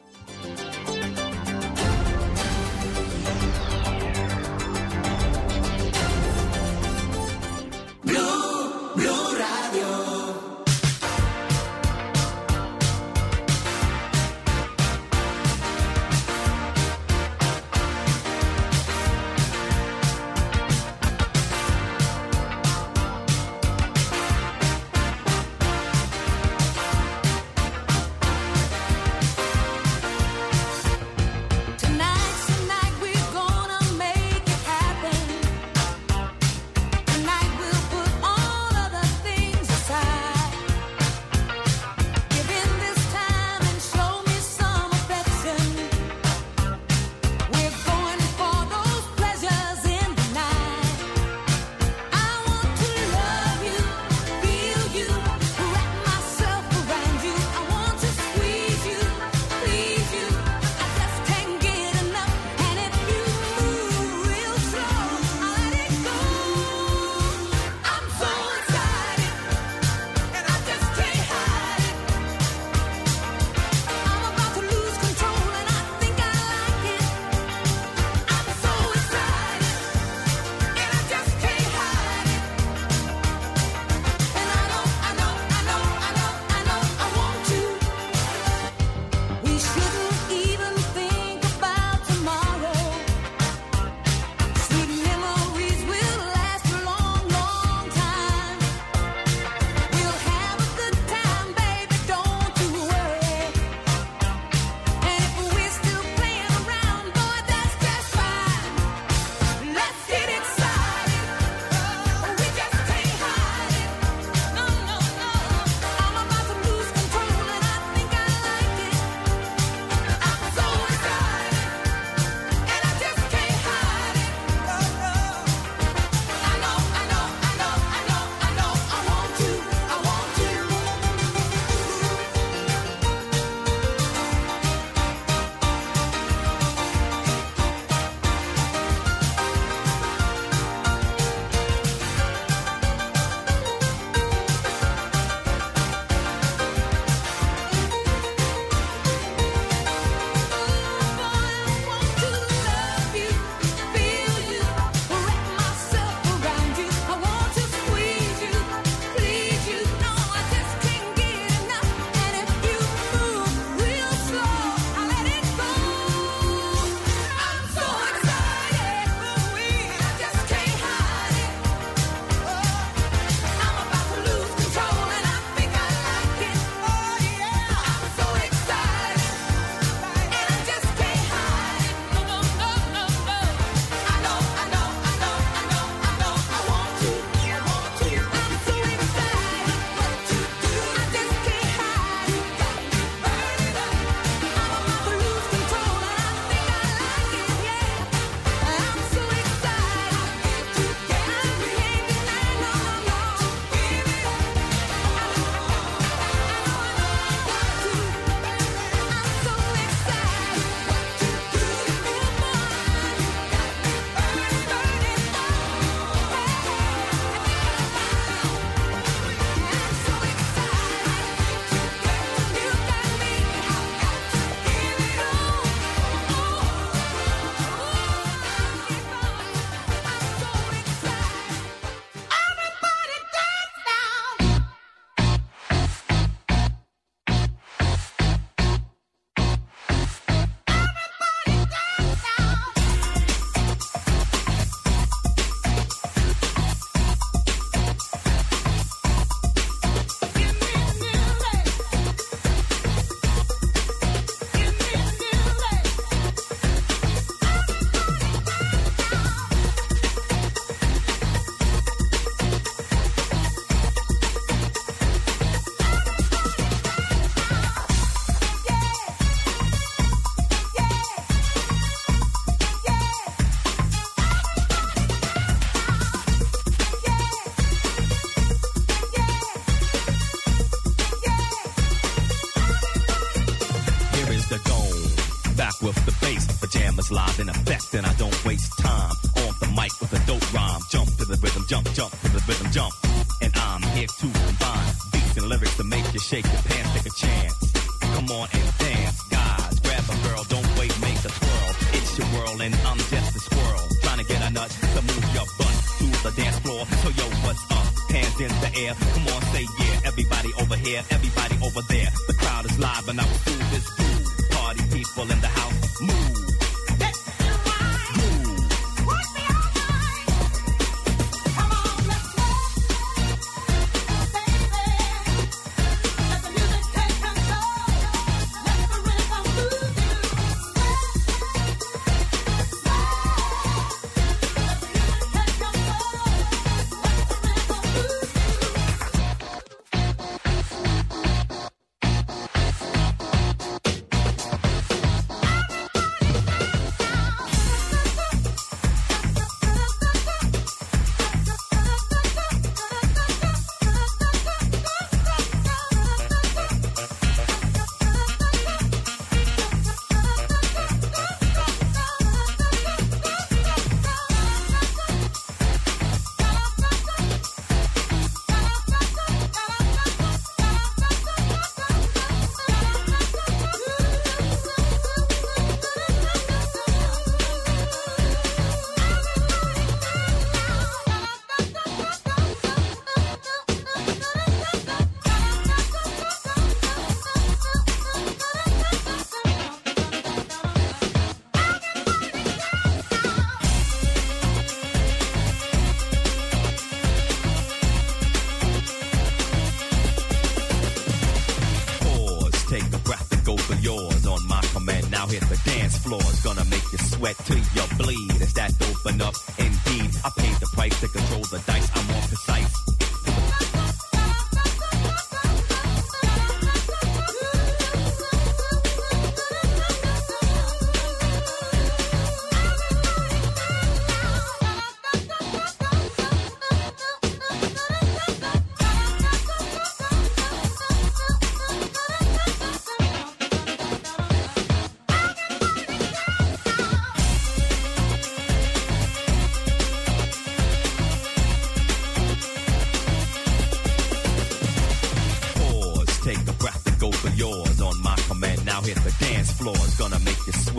air. 308.75 308.93
Come 309.13 309.27
on, 309.27 309.41
say 309.53 309.65
yeah. 309.79 309.99
Everybody 310.05 310.49
over 310.59 310.75
here, 310.75 311.01
everybody 311.09 311.55
over 311.63 311.81
there. 311.89 312.09
The 312.27 312.33
crowd 312.33 312.65
is 312.65 312.77
live 312.79 313.07
and 313.07 313.19
I 313.19 313.25
will 313.25 313.43
do 313.45 313.57
this. 313.71 313.85
Too. 313.97 314.55
Party 314.55 314.83
people 314.91 315.23
in 315.31 315.39
the 315.41 315.47
house, 315.47 316.01
move. 316.01 316.32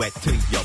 wet 0.05 0.13
to 0.21 0.31
your 0.51 0.64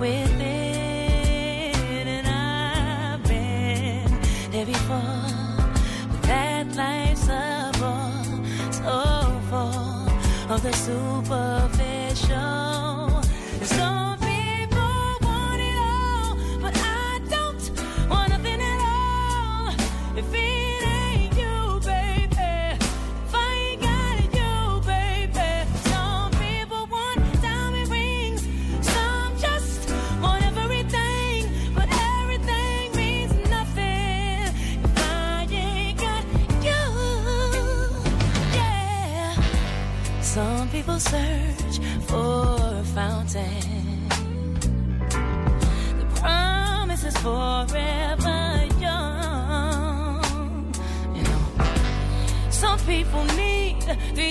within, 0.00 0.40
and 2.08 2.26
I've 2.26 3.22
been 3.28 4.10
there 4.50 4.66
before. 4.66 4.96
But 6.10 6.22
that 6.22 6.74
life's 6.74 7.28
a 7.28 7.70
bore, 7.78 8.24
so 8.72 9.40
full 9.50 10.52
of 10.52 10.62
the 10.62 10.72
superficial. 10.72 11.79
search 41.10 41.76
for 42.06 42.56
a 42.60 42.84
fountain. 42.94 44.08
The 45.98 46.06
promise 46.20 47.02
is 47.02 47.16
forever 47.16 48.40
young. 48.78 50.72
You 51.16 51.22
know, 51.22 51.42
some 52.50 52.78
people 52.80 53.24
need 53.36 53.82
three. 54.14 54.30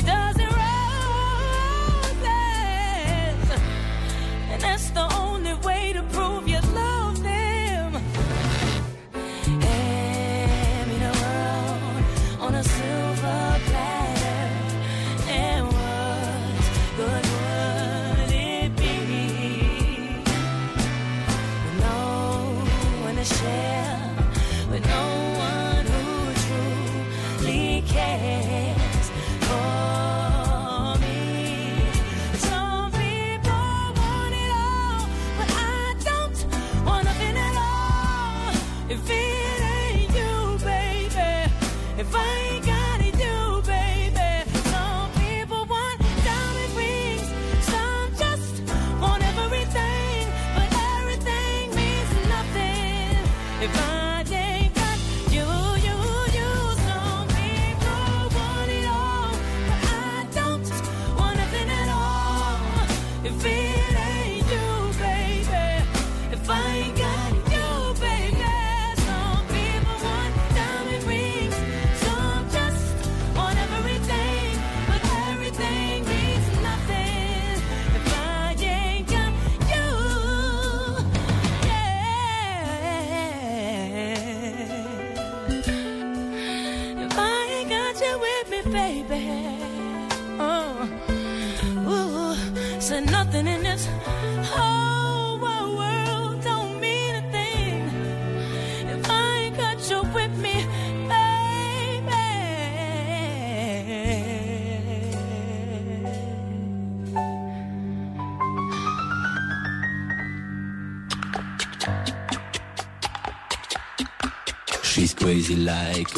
like 115.79 116.08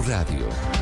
Radio. 0.00 0.81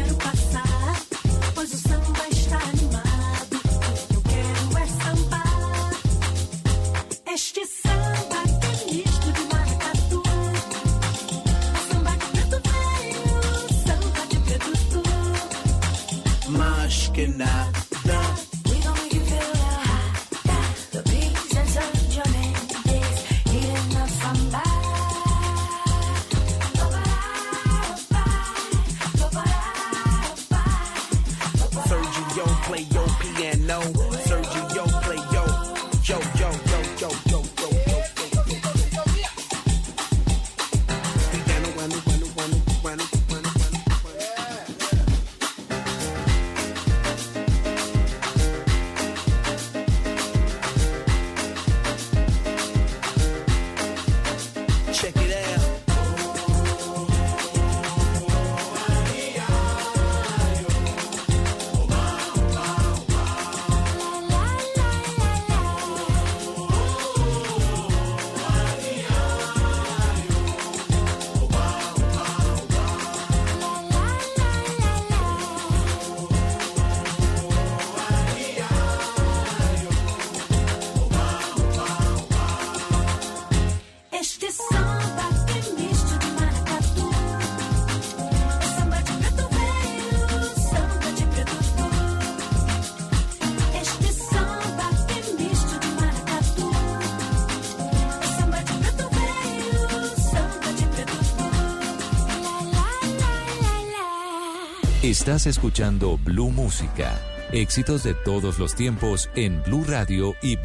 Estás 105.21 105.45
escuchando 105.45 106.17
Blue 106.17 106.49
Música. 106.49 107.21
Éxitos 107.51 108.01
de 108.01 108.15
todos 108.15 108.57
los 108.57 108.73
tiempos 108.73 109.29
en 109.35 109.61
Blue 109.61 109.85
Radio 109.87 110.33
y 110.41 110.55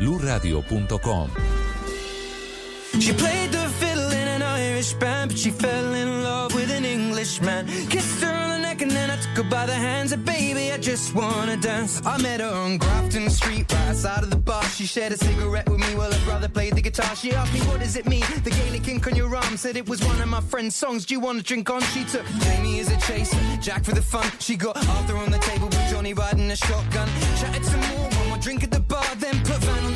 fell 5.51 5.86
just 10.97 11.15
wanna 11.15 11.59
dance. 11.59 12.01
I 12.07 12.17
met 12.23 12.41
her 12.41 12.49
on 12.49 12.79
Grafton 12.79 13.29
Street, 13.29 13.71
right 13.71 13.89
outside 13.89 14.23
of 14.23 14.31
the 14.31 14.37
bar. 14.37 14.65
She 14.65 14.87
shared 14.87 15.13
a 15.13 15.19
cigarette 15.19 15.69
with 15.69 15.79
me 15.79 15.95
while 15.95 16.11
her 16.11 16.25
brother 16.25 16.49
played 16.49 16.75
the 16.75 16.81
guitar. 16.81 17.15
She 17.15 17.33
asked 17.33 17.53
me, 17.53 17.61
what 17.69 17.81
does 17.81 17.97
it 17.97 18.07
mean? 18.07 18.25
The 18.45 18.51
Gaelic 18.51 18.89
ink 18.89 19.07
on 19.07 19.15
your 19.15 19.35
arm 19.37 19.59
said 19.59 19.77
it 19.77 19.87
was 19.87 20.03
one 20.03 20.19
of 20.23 20.29
my 20.29 20.41
friend's 20.41 20.75
songs. 20.75 21.05
Do 21.05 21.13
you 21.13 21.21
want 21.21 21.37
to 21.37 21.45
drink 21.45 21.69
on? 21.69 21.83
She 21.93 22.03
took 22.05 22.25
Jamie 22.45 22.81
as 22.81 22.91
a 22.91 22.97
chaser, 23.07 23.37
Jack 23.61 23.85
for 23.85 23.93
the 23.93 24.01
fun. 24.01 24.27
She 24.39 24.57
got 24.57 24.77
Arthur 24.89 25.19
on 25.19 25.31
the 25.31 25.39
table 25.39 25.67
with 25.67 25.87
Johnny 25.91 26.15
riding 26.15 26.51
a 26.51 26.57
shotgun. 26.57 27.09
Chatted 27.41 27.67
some 27.67 27.81
more, 27.91 28.09
one 28.09 28.29
more 28.29 28.39
drink 28.39 28.65
at 28.65 28.71
the 28.71 28.81
bar, 28.81 29.05
then 29.17 29.37
put 29.41 29.59
Van 29.67 29.85
on 29.85 29.96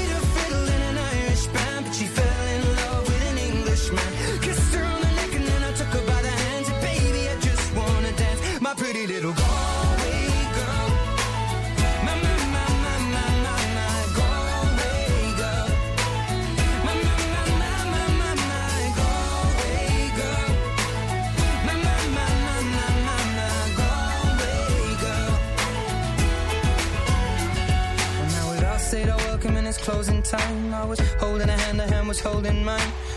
my 8.71 8.77
pretty 8.77 9.05
little 9.05 9.33
Galway 9.33 10.31
girl. 10.55 10.89
My, 12.05 12.13
my, 12.23 12.33
my, 12.53 12.65
my, 12.83 12.95
my, 13.13 13.27
my, 13.45 13.59
my 13.77 13.97
Galway 14.17 15.33
girl. 15.39 15.67
My, 16.85 16.93
my, 17.05 17.15
my, 17.33 17.43
my, 17.61 17.75
my, 17.91 18.05
my, 18.19 18.31
my 18.51 18.79
Galway 18.99 20.07
girl. 20.19 20.49
My, 21.67 21.75
my, 21.85 21.97
my, 22.15 22.27
my, 22.45 22.59
my, 22.75 22.89
my, 23.07 23.19
my 23.37 23.55
Galway 23.79 24.87
girl. 25.03 25.33
Well, 28.15 28.29
now 28.31 28.45
we'd 28.51 28.63
all 28.63 28.79
said 28.79 29.07
our 29.09 29.17
welcome 29.17 29.55
and 29.57 29.67
it's 29.67 29.79
closing 29.79 30.21
time. 30.21 30.73
I 30.73 30.85
was 30.85 30.99
holding 31.19 31.49
a 31.49 31.57
hand, 31.57 31.81
a 31.81 31.87
hand 31.87 32.07
was 32.07 32.21
holding 32.21 32.63
mine. 32.63 32.91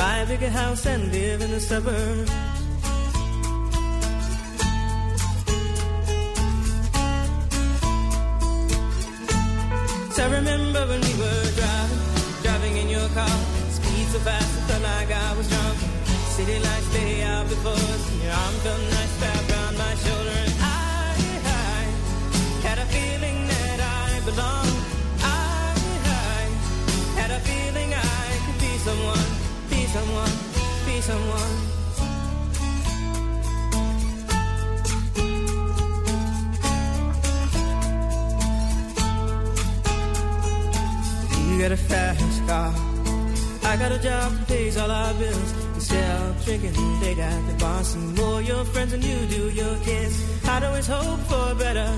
Buy 0.00 0.16
a 0.20 0.26
bigger 0.26 0.48
house 0.48 0.86
and 0.86 1.12
live 1.12 1.42
in 1.42 1.50
the 1.50 1.60
suburbs. 1.60 2.32
I 10.22 10.26
remember 10.38 10.80
when 10.86 11.00
we 11.02 11.14
were 11.22 11.44
driving, 11.60 12.02
driving 12.42 12.76
in 12.78 12.88
your 12.88 13.08
car. 13.10 13.36
Speed 13.76 14.06
so 14.12 14.18
fast, 14.20 14.50
I 14.58 14.62
felt 14.68 14.82
like 14.84 15.10
I 15.10 15.36
was 15.36 15.46
drunk. 15.50 15.78
City 16.36 16.58
lights 16.66 16.94
lay 16.94 17.22
out 17.22 17.46
before 17.50 17.72
us, 17.72 18.12
and 18.12 18.22
your 18.22 18.32
arm 18.32 18.54
felt 18.64 18.89
someone. 31.02 31.52
You 41.48 41.58
got 41.62 41.72
a 41.72 41.76
fast 41.76 42.46
car. 42.46 42.74
I 43.62 43.76
got 43.76 43.92
a 43.92 43.98
job 43.98 44.32
that 44.32 44.48
pays 44.48 44.76
all 44.76 44.90
our 44.90 45.14
bills. 45.14 45.54
Instead 45.74 46.20
of 46.20 46.44
drinking 46.44 47.00
late 47.00 47.18
at 47.18 47.46
the 47.48 47.54
bar, 47.64 47.84
some 47.84 48.14
more 48.14 48.42
your 48.42 48.64
friends 48.66 48.92
than 48.92 49.02
you 49.02 49.18
do 49.26 49.50
your 49.50 49.76
kids. 49.84 50.14
I'd 50.46 50.64
always 50.64 50.86
hope 50.86 51.20
for 51.20 51.54
better. 51.54 51.90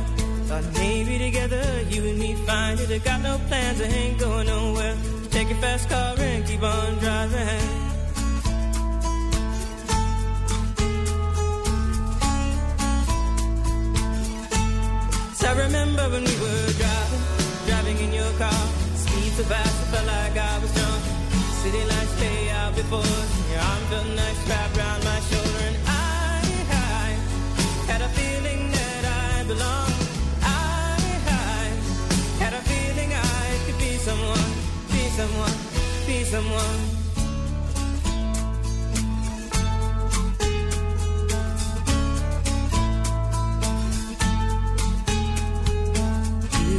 Thought 0.46 0.64
maybe 0.74 1.18
together 1.18 1.64
you 1.90 2.05
and 2.05 2.18
me 2.18 2.34
find 2.46 2.78
it. 2.78 2.90
I 2.90 2.98
got 2.98 3.20
no 3.22 3.38
plans, 3.48 3.80
I 3.80 3.84
ain't 3.84 4.18
going 4.20 4.46
nowhere. 4.46 4.96
Take 5.30 5.48
your 5.48 5.59
fast 5.59 5.88
car 5.88 6.14
and 6.18 6.46
keep 6.46 6.62
on 6.62 6.98
driving. 6.98 7.82
so 19.37 19.45
fast, 19.45 19.80
I 19.80 19.85
felt 19.93 20.07
like 20.07 20.37
I 20.37 20.59
was 20.59 20.72
drunk. 20.74 21.03
City 21.62 21.83
lights 21.93 22.20
lay 22.20 22.51
out 22.51 22.74
before 22.74 23.14
your 23.51 23.61
arm 23.61 23.83
felt 23.89 24.09
nice 24.14 24.41
wrapped 24.49 24.76
around 24.76 25.05
my 25.05 25.20
shoulder. 25.28 25.62
And 25.68 25.76
I, 25.87 26.43
I 26.68 27.07
had 27.91 28.01
a 28.03 28.11
feeling 28.18 28.70
that 28.76 29.05
I 29.09 29.45
belonged. 29.45 29.97
I, 30.43 31.01
I 31.24 31.64
had 32.45 32.53
a 32.53 32.62
feeling 32.72 33.11
I 33.12 33.45
could 33.64 33.78
be 33.78 33.97
someone, 34.09 34.51
be 34.93 35.03
someone, 35.16 35.57
be 36.07 36.24
someone. 36.24 36.80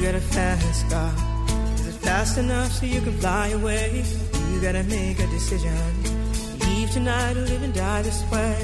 got 0.03 0.15
a 0.15 0.19
fast 0.19 0.89
car 0.89 1.32
fast 2.13 2.37
enough 2.37 2.71
so 2.71 2.85
you 2.85 3.01
can 3.01 3.15
fly 3.17 3.47
away. 3.59 4.03
You 4.51 4.61
gotta 4.61 4.83
make 4.83 5.17
a 5.19 5.27
decision. 5.37 5.73
Leave 6.65 6.91
tonight 6.91 7.35
or 7.35 7.45
live 7.51 7.63
and 7.63 7.73
die 7.73 8.03
this 8.03 8.21
way. 8.31 8.59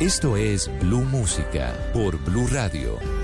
Esto 0.00 0.36
es 0.36 0.70
Blue 0.80 1.04
Música 1.04 1.72
por 1.92 2.16
Blue 2.18 2.46
Radio. 2.52 3.23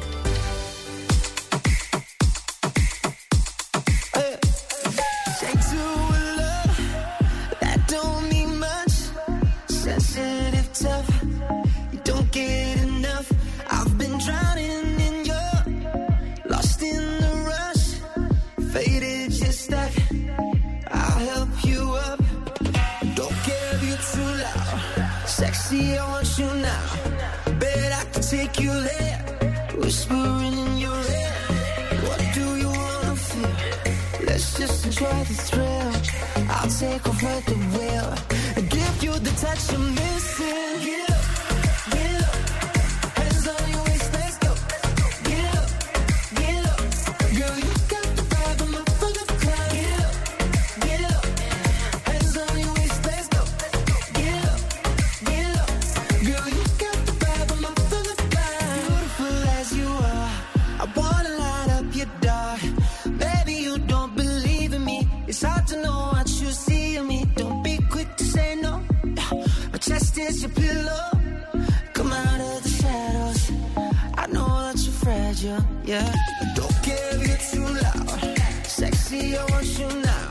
you're 75.43 75.65
yeah. 75.85 76.13
Don't 76.55 76.71
if 76.83 77.27
you're 77.27 77.37
too 77.51 77.67
loud. 77.81 78.65
Sexy, 78.65 79.37
I 79.37 79.43
want 79.45 79.79
you 79.79 79.87
now. 79.87 80.29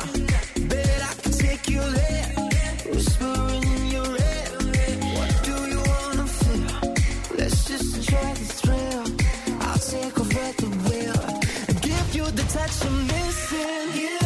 Bet 0.69 1.03
I 1.03 1.15
can 1.23 1.33
take 1.33 1.69
you 1.69 1.81
there. 1.81 2.29
Whispering 2.93 3.65
in 3.77 3.87
your 3.97 4.07
ear. 4.07 4.49
What 5.17 5.33
do 5.49 5.57
you 5.73 5.81
wanna 5.91 6.27
feel? 6.27 6.95
Let's 7.37 7.65
just 7.65 7.97
enjoy 7.97 8.35
the 8.41 8.49
thrill. 8.61 9.05
I'll 9.67 9.79
take 9.79 10.21
over 10.21 10.49
the 10.61 10.69
wheel 10.87 11.23
and 11.69 11.83
give 11.83 12.15
you 12.15 12.25
the 12.25 12.45
touch 12.55 12.85
you're 12.85 13.03
missing. 13.13 13.93
Get 13.95 14.20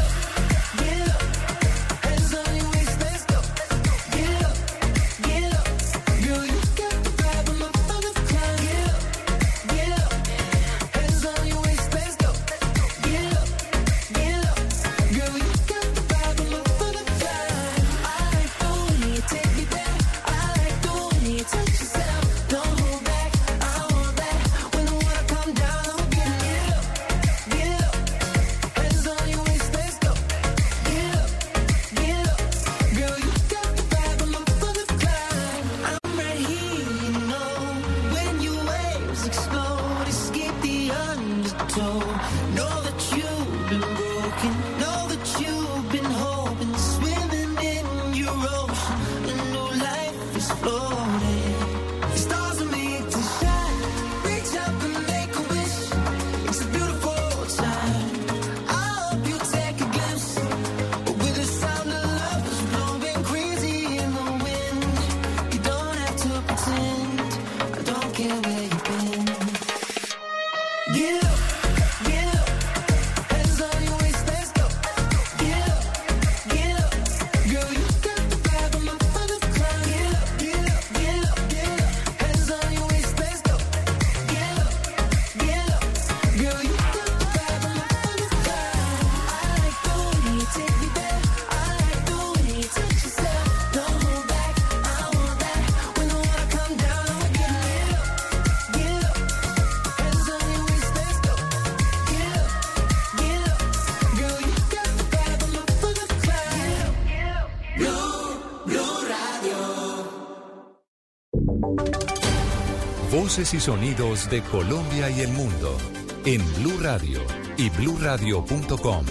Voces 113.11 113.55
y 113.55 113.61
sonidos 113.61 114.29
de 114.29 114.43
Colombia 114.43 115.09
y 115.11 115.21
el 115.21 115.29
mundo 115.33 115.77
en 116.25 116.43
Blue 116.57 116.79
Radio 116.83 117.21
y 117.57 117.71
bluradio.com. 117.71 119.07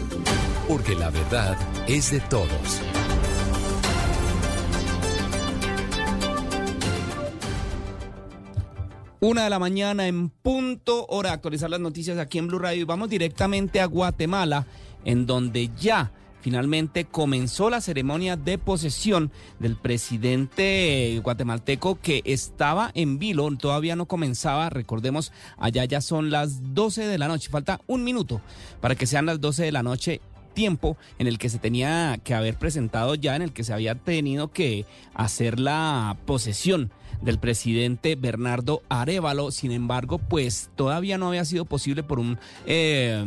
Porque 0.68 0.95
la 0.95 1.10
verdad 1.10 1.58
es 1.88 2.12
de 2.12 2.20
todos. 2.20 2.82
Una 9.20 9.45
de 9.45 9.49
la 9.49 9.60
mañana 9.60 10.08
en 10.08 10.30
punto 10.30 11.06
hora 11.08 11.32
actualizar 11.32 11.70
las 11.70 11.80
noticias 11.80 12.18
aquí 12.18 12.39
en 12.39 12.47
Blue 12.47 12.60
Radio 12.60 12.82
y 12.82 12.86
vamos 12.86 13.10
directamente 13.10 13.80
a 13.80 13.86
Guatemala, 13.86 14.68
en 15.06 15.26
donde 15.26 15.70
ya 15.80 16.12
finalmente 16.44 17.06
comenzó 17.06 17.70
la 17.70 17.80
ceremonia 17.80 18.36
de 18.36 18.58
posesión 18.58 19.32
del 19.60 19.78
presidente 19.78 21.18
guatemalteco 21.24 22.00
que 22.02 22.22
estaba 22.26 22.91
en 22.96 23.18
vilo, 23.18 23.50
todavía 23.58 23.96
no 23.96 24.08
comenzaba, 24.08 24.70
recordemos, 24.70 25.32
allá 25.58 25.86
ya 25.86 26.02
son 26.02 26.32
las 26.32 26.74
12 26.74 27.08
de 27.08 27.18
la 27.18 27.30
noche, 27.30 27.50
falta 27.50 27.80
un 27.88 28.04
minuto 28.04 28.41
para 28.82 28.96
que 28.96 29.08
sean 29.08 29.26
las 29.26 29.39
12 29.39 29.64
de 29.64 29.72
la 29.72 29.84
noche 29.84 30.20
tiempo 30.54 30.98
en 31.18 31.28
el 31.28 31.38
que 31.38 31.48
se 31.50 31.60
tenía 31.60 32.20
que 32.26 32.34
haber 32.34 32.58
presentado 32.58 33.16
ya, 33.16 33.38
en 33.38 33.41
el 33.41 33.54
que 33.54 33.64
se 33.64 33.74
había 33.74 33.96
tenido 33.96 34.52
que 34.52 34.86
hacer 35.14 35.62
la 35.62 36.18
posesión 36.26 36.91
del 37.22 37.39
presidente 37.39 38.16
Bernardo 38.16 38.84
Arevalo. 38.89 39.52
Sin 39.52 39.72
embargo, 39.72 40.18
pues 40.18 40.70
todavía 40.76 41.18
no 41.18 41.30
había 41.30 41.46
sido 41.46 41.64
posible 41.64 42.04
por 42.04 42.20
un... 42.20 42.38
eh, 42.66 43.26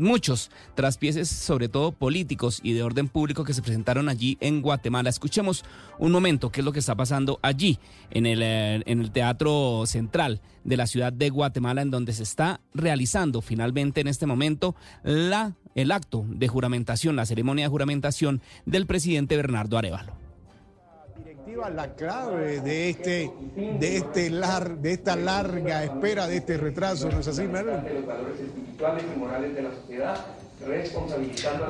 muchos 0.00 0.50
traspieces, 0.74 1.28
sobre 1.28 1.68
todo 1.68 1.92
políticos 1.92 2.60
y 2.62 2.72
de 2.72 2.82
orden 2.82 3.08
público 3.08 3.44
que 3.44 3.54
se 3.54 3.62
presentaron 3.62 4.08
allí 4.08 4.36
en 4.40 4.62
Guatemala. 4.62 5.10
Escuchemos 5.10 5.64
un 5.98 6.12
momento 6.12 6.50
qué 6.50 6.60
es 6.60 6.64
lo 6.64 6.72
que 6.72 6.78
está 6.78 6.94
pasando 6.94 7.38
allí 7.42 7.78
en 8.10 8.26
el, 8.26 8.42
eh, 8.42 8.82
en 8.86 9.00
el 9.00 9.10
Teatro 9.10 9.84
Central 9.86 10.40
de 10.64 10.76
la 10.76 10.86
ciudad 10.86 11.12
de 11.12 11.30
Guatemala, 11.30 11.82
en 11.82 11.90
donde 11.90 12.12
se 12.12 12.22
está 12.22 12.60
realizando 12.74 13.40
finalmente 13.40 14.00
en 14.00 14.08
este 14.08 14.26
momento 14.26 14.74
la, 15.02 15.54
el 15.74 15.92
acto 15.92 16.24
de 16.28 16.48
juramentación, 16.48 17.16
la 17.16 17.26
ceremonia 17.26 17.64
de 17.64 17.70
juramentación 17.70 18.40
del 18.66 18.86
presidente 18.86 19.36
Bernardo 19.36 19.78
Arevalo. 19.78 20.29
Directiva, 21.50 21.70
la 21.70 21.94
clave 21.94 22.60
de 22.60 22.90
este, 22.90 23.30
de 23.56 23.96
este 23.96 24.30
lar, 24.30 24.78
de 24.78 24.92
esta 24.92 25.16
larga 25.16 25.84
espera, 25.84 26.26
de 26.26 26.36
este 26.36 26.56
retraso, 26.56 27.10
¿no 27.10 27.20
es 27.20 27.28
así, 27.28 27.42
Merlin? 27.42 27.82
de 27.82 27.94
los 27.94 28.06
valores 28.06 28.40
espirituales 28.40 29.04
y 29.14 29.18
morales 29.18 29.54
de 29.54 29.62
la 29.62 29.70
sociedad 29.70 30.26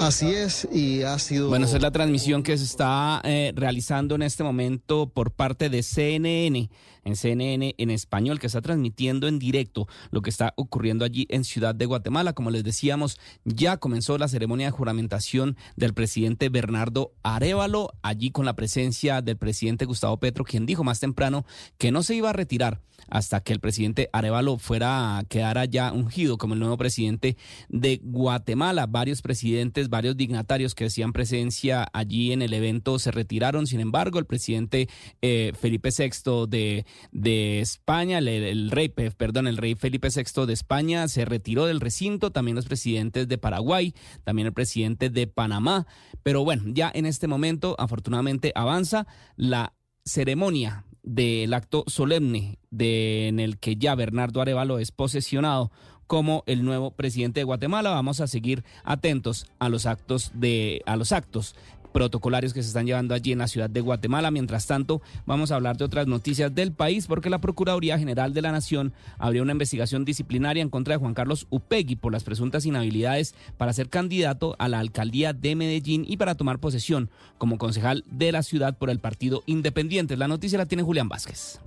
Así 0.01 0.35
es, 0.35 0.67
y 0.73 1.03
ha 1.03 1.19
sido... 1.19 1.49
Bueno, 1.49 1.67
esa 1.67 1.77
es 1.77 1.83
la 1.83 1.93
transmisión 1.93 2.43
que 2.43 2.59
se 2.59 2.65
está 2.65 3.21
eh, 3.23 3.53
realizando 3.55 4.17
en 4.17 4.23
este 4.23 4.43
momento 4.43 5.09
por 5.09 5.31
parte 5.31 5.69
de 5.69 5.83
CNN, 5.83 6.69
en 7.05 7.17
CNN 7.17 7.75
en 7.77 7.91
español, 7.91 8.39
que 8.39 8.47
está 8.47 8.61
transmitiendo 8.61 9.29
en 9.29 9.39
directo 9.39 9.89
lo 10.11 10.23
que 10.23 10.31
está 10.31 10.53
ocurriendo 10.57 11.05
allí 11.05 11.27
en 11.31 11.45
Ciudad 11.45 11.75
de 11.75 11.87
Guatemala. 11.87 12.33
Como 12.33 12.51
les 12.51 12.65
decíamos, 12.65 13.19
ya 13.45 13.77
comenzó 13.79 14.19
la 14.19 14.29
ceremonia 14.29 14.67
de 14.67 14.73
juramentación 14.73 15.57
del 15.77 15.95
presidente 15.95 16.49
Bernardo 16.49 17.13
Arevalo, 17.23 17.93
allí 18.03 18.31
con 18.31 18.45
la 18.45 18.57
presencia 18.57 19.23
del 19.23 19.37
presidente 19.37 19.85
Gustavo 19.85 20.19
Petro, 20.19 20.45
quien 20.45 20.67
dijo 20.67 20.85
más 20.85 21.01
temprano 21.01 21.45
que 21.79 21.93
no 21.93 22.03
se 22.03 22.15
iba 22.15 22.31
a 22.31 22.35
retirar 22.35 22.81
hasta 23.09 23.41
que 23.41 23.53
el 23.53 23.61
presidente 23.61 24.09
Arevalo 24.13 24.59
fuera 24.59 25.23
quedara 25.29 25.65
ya 25.65 25.93
ungido 25.93 26.39
como 26.39 26.55
el 26.55 26.61
nuevo 26.61 26.77
presidente 26.77 27.37
de 27.69 28.01
Guatemala. 28.03 28.87
Varios 28.87 29.23
presidentes, 29.23 29.89
varios 29.89 30.17
dignatarios 30.17 30.75
que 30.75 30.87
hacían 30.87 31.13
presencia 31.13 31.87
allí 31.93 32.33
en 32.33 32.43
el 32.43 32.53
evento 32.53 32.99
se 32.99 33.11
retiraron. 33.11 33.67
Sin 33.67 33.81
embargo, 33.81 34.19
el 34.19 34.27
presidente 34.27 34.89
eh, 35.23 35.53
Felipe 35.59 35.91
VI 35.97 36.47
de, 36.49 36.87
de 37.13 37.61
España, 37.61 38.19
el, 38.19 38.71
rey, 38.71 38.89
pe- 38.89 39.11
perdón, 39.11 39.47
el 39.47 39.57
rey 39.57 39.75
Felipe 39.75 40.09
VI 40.15 40.47
de 40.47 40.53
España 40.53 41.09
se 41.09 41.25
retiró 41.25 41.67
del 41.67 41.81
recinto. 41.81 42.31
También 42.31 42.55
los 42.57 42.67
presidentes 42.67 43.29
de 43.29 43.39
Paraguay, 43.39 43.95
también 44.25 44.47
el 44.47 44.53
presidente 44.53 45.11
de 45.11 45.27
Panamá. 45.27 45.87
Pero 46.23 46.45
bueno, 46.45 46.65
ya 46.67 46.91
en 46.95 47.07
este 47.07 47.27
momento, 47.27 47.77
afortunadamente, 47.79 48.53
avanza 48.55 49.07
la 49.37 49.73
ceremonia 50.05 50.85
del 51.03 51.55
acto 51.55 51.85
solemne 51.87 52.59
de, 52.71 53.29
en 53.29 53.41
el 53.41 53.59
que 53.59 53.77
ya 53.77 53.95
Bernardo 53.95 54.41
Arevalo 54.41 54.79
es 54.79 54.93
posesionado 54.93 55.71
como 56.07 56.43
el 56.47 56.65
nuevo 56.65 56.91
presidente 56.91 57.41
de 57.41 57.45
Guatemala. 57.45 57.91
Vamos 57.91 58.21
a 58.21 58.27
seguir 58.27 58.65
atentos 58.85 59.47
a 59.61 59.69
los 59.69 59.87
actos 59.87 60.33
de 60.35 60.83
a 60.85 60.97
los 60.97 61.13
actos 61.13 61.55
protocolarios 61.93 62.55
que 62.55 62.63
se 62.63 62.69
están 62.69 62.87
llevando 62.87 63.15
allí 63.15 63.33
en 63.33 63.39
la 63.39 63.49
ciudad 63.49 63.71
de 63.71 63.81
Guatemala. 63.81 64.31
Mientras 64.31 64.67
tanto, 64.67 65.03
vamos 65.27 65.51
a 65.51 65.57
hablar 65.57 65.77
de 65.77 65.85
otras 65.85 66.07
noticias 66.07 66.55
del 66.55 66.73
país 66.73 67.07
porque 67.07 67.31
la 67.31 67.41
Procuraduría 67.41 67.99
General 67.99 68.33
de 68.33 68.43
la 68.43 68.53
Nación 68.53 68.93
abrió 69.19 69.43
una 69.43 69.53
investigación 69.53 70.05
disciplinaria 70.05 70.63
en 70.63 70.71
contra 70.71 70.95
de 70.95 70.99
Juan 70.99 71.15
Carlos 71.15 71.47
Upegui 71.51 71.97
por 71.97 72.13
las 72.13 72.25
presuntas 72.25 72.67
inhabilidades 72.67 73.35
para 73.57 73.73
ser 73.73 73.89
candidato 73.89 74.57
a 74.59 74.69
la 74.69 74.79
alcaldía 74.79 75.33
de 75.33 75.57
Medellín 75.57 76.05
y 76.07 76.17
para 76.17 76.35
tomar 76.35 76.59
posesión 76.59 77.11
como 77.39 77.59
concejal 77.59 78.05
de 78.11 78.33
la 78.33 78.43
ciudad 78.43 78.77
por 78.77 78.91
el 78.91 78.99
Partido 79.01 79.43
Independiente. 79.47 80.17
La 80.17 80.29
noticia 80.29 80.59
la 80.59 80.67
tiene 80.67 80.83
Julián 80.83 81.09
Vázquez. 81.09 81.61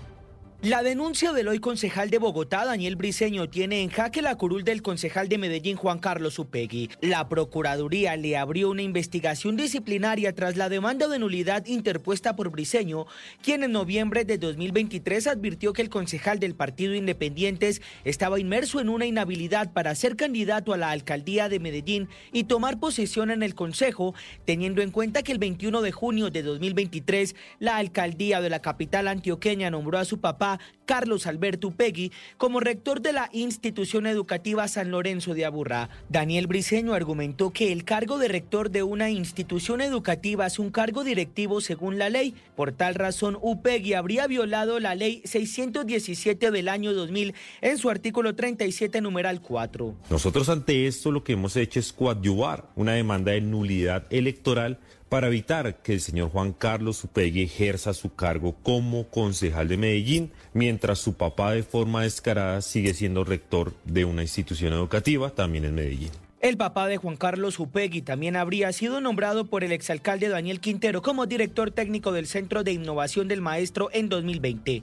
La 0.64 0.82
denuncia 0.82 1.34
del 1.34 1.50
hoy 1.50 1.60
concejal 1.60 2.10
de 2.10 2.20
Bogotá, 2.20 2.64
Daniel 2.64 2.96
Briceño, 2.96 3.50
tiene 3.50 3.82
en 3.82 3.90
jaque 3.90 4.22
la 4.22 4.38
curul 4.38 4.64
del 4.64 4.82
concejal 4.82 5.28
de 5.28 5.38
Medellín, 5.38 5.76
Juan 5.76 6.00
Carlos 6.00 6.40
Upegui. 6.40 6.90
La 7.02 7.28
Procuraduría 7.28 8.16
le 8.16 8.38
abrió 8.38 8.70
una 8.70 8.82
investigación 8.82 9.58
disciplinaria 9.58 10.34
tras 10.34 10.56
la 10.56 10.70
demanda 10.70 11.10
de 11.10 11.20
nulidad 11.20 11.66
interpuesta 11.66 12.38
por 12.38 12.50
Briceño, 12.50 13.08
quien 13.42 13.64
en 13.64 13.74
noviembre 13.74 14.24
de 14.24 14.38
2023 14.38 15.28
advirtió 15.28 15.74
que 15.74 15.82
el 15.82 15.90
concejal 15.90 16.40
del 16.40 16.56
Partido 16.56 16.96
Independientes 16.96 17.82
estaba 18.06 18.40
inmerso 18.40 18.80
en 18.80 18.88
una 18.88 19.06
inhabilidad 19.06 19.74
para 19.74 19.94
ser 19.96 20.16
candidato 20.16 20.74
a 20.74 20.78
la 20.78 20.92
alcaldía 20.92 21.50
de 21.50 21.60
Medellín 21.60 22.08
y 22.32 22.46
tomar 22.46 22.80
posesión 22.80 23.32
en 23.32 23.44
el 23.44 23.54
Consejo, 23.54 24.16
teniendo 24.46 24.82
en 24.82 24.92
cuenta 24.92 25.24
que 25.24 25.34
el 25.34 25.40
21 25.40 25.82
de 25.82 25.92
junio 25.92 26.30
de 26.30 26.42
2023 26.42 27.36
la 27.60 27.76
alcaldía 27.76 28.40
de 28.40 28.50
la 28.50 28.62
capital 28.62 29.10
antioqueña 29.10 29.70
nombró 29.70 29.98
a 29.98 30.06
su 30.06 30.22
papá 30.22 30.53
Carlos 30.86 31.28
Alberto 31.28 31.70
Upegui 31.70 32.12
como 32.38 32.60
rector 32.60 33.02
de 33.02 33.14
la 33.14 33.30
institución 33.32 34.06
educativa 34.06 34.68
San 34.68 34.92
Lorenzo 34.92 35.34
de 35.34 35.46
Aburrá. 35.46 35.90
Daniel 36.10 36.48
Briceño 36.48 36.94
argumentó 36.94 37.52
que 37.52 37.72
el 37.72 37.84
cargo 37.84 38.18
de 38.18 38.28
rector 38.28 38.70
de 38.70 38.84
una 38.84 39.10
institución 39.10 39.82
educativa 39.82 40.46
es 40.46 40.60
un 40.60 40.72
cargo 40.72 41.04
directivo 41.04 41.62
según 41.62 41.98
la 41.98 42.10
ley. 42.10 42.36
Por 42.56 42.72
tal 42.72 42.96
razón, 42.96 43.38
Upegui 43.42 43.94
habría 43.94 44.28
violado 44.28 44.80
la 44.80 44.96
ley 44.96 45.22
617 45.26 46.52
del 46.52 46.68
año 46.68 46.94
2000 46.94 47.34
en 47.62 47.78
su 47.78 47.90
artículo 47.90 48.36
37, 48.36 49.02
numeral 49.02 49.42
4. 49.42 49.96
Nosotros 50.10 50.50
ante 50.50 50.88
esto 50.88 51.12
lo 51.12 51.24
que 51.24 51.34
hemos 51.34 51.56
hecho 51.56 51.80
es 51.80 51.94
coadyuvar 51.94 52.70
una 52.76 52.94
demanda 52.94 53.32
de 53.32 53.42
nulidad 53.42 54.06
electoral 54.10 54.80
para 55.14 55.28
evitar 55.28 55.76
que 55.84 55.94
el 55.94 56.02
señor 56.02 56.32
Juan 56.32 56.54
Carlos 56.54 57.04
Upegui 57.04 57.44
ejerza 57.44 57.94
su 57.94 58.16
cargo 58.16 58.56
como 58.64 59.10
concejal 59.10 59.68
de 59.68 59.78
Medellín, 59.78 60.32
mientras 60.54 60.98
su 60.98 61.14
papá 61.14 61.52
de 61.52 61.62
forma 61.62 62.02
descarada 62.02 62.64
sigue 62.64 62.96
siendo 62.96 63.24
rector 63.24 63.76
de 63.86 64.06
una 64.06 64.24
institución 64.24 64.74
educativa 64.74 65.30
también 65.30 65.66
en 65.66 65.76
Medellín. 65.76 66.10
El 66.40 66.58
papá 66.58 66.88
de 66.88 66.98
Juan 66.98 67.16
Carlos 67.16 67.60
Upegui 67.60 68.02
también 68.02 68.36
habría 68.36 68.74
sido 68.74 69.02
nombrado 69.02 69.46
por 69.46 69.64
el 69.64 69.72
exalcalde 69.72 70.30
Daniel 70.30 70.60
Quintero 70.60 71.04
como 71.04 71.28
director 71.28 71.70
técnico 71.70 72.12
del 72.12 72.26
Centro 72.26 72.64
de 72.64 72.72
Innovación 72.72 73.28
del 73.28 73.40
Maestro 73.40 73.90
en 73.94 74.10
2020. 74.10 74.82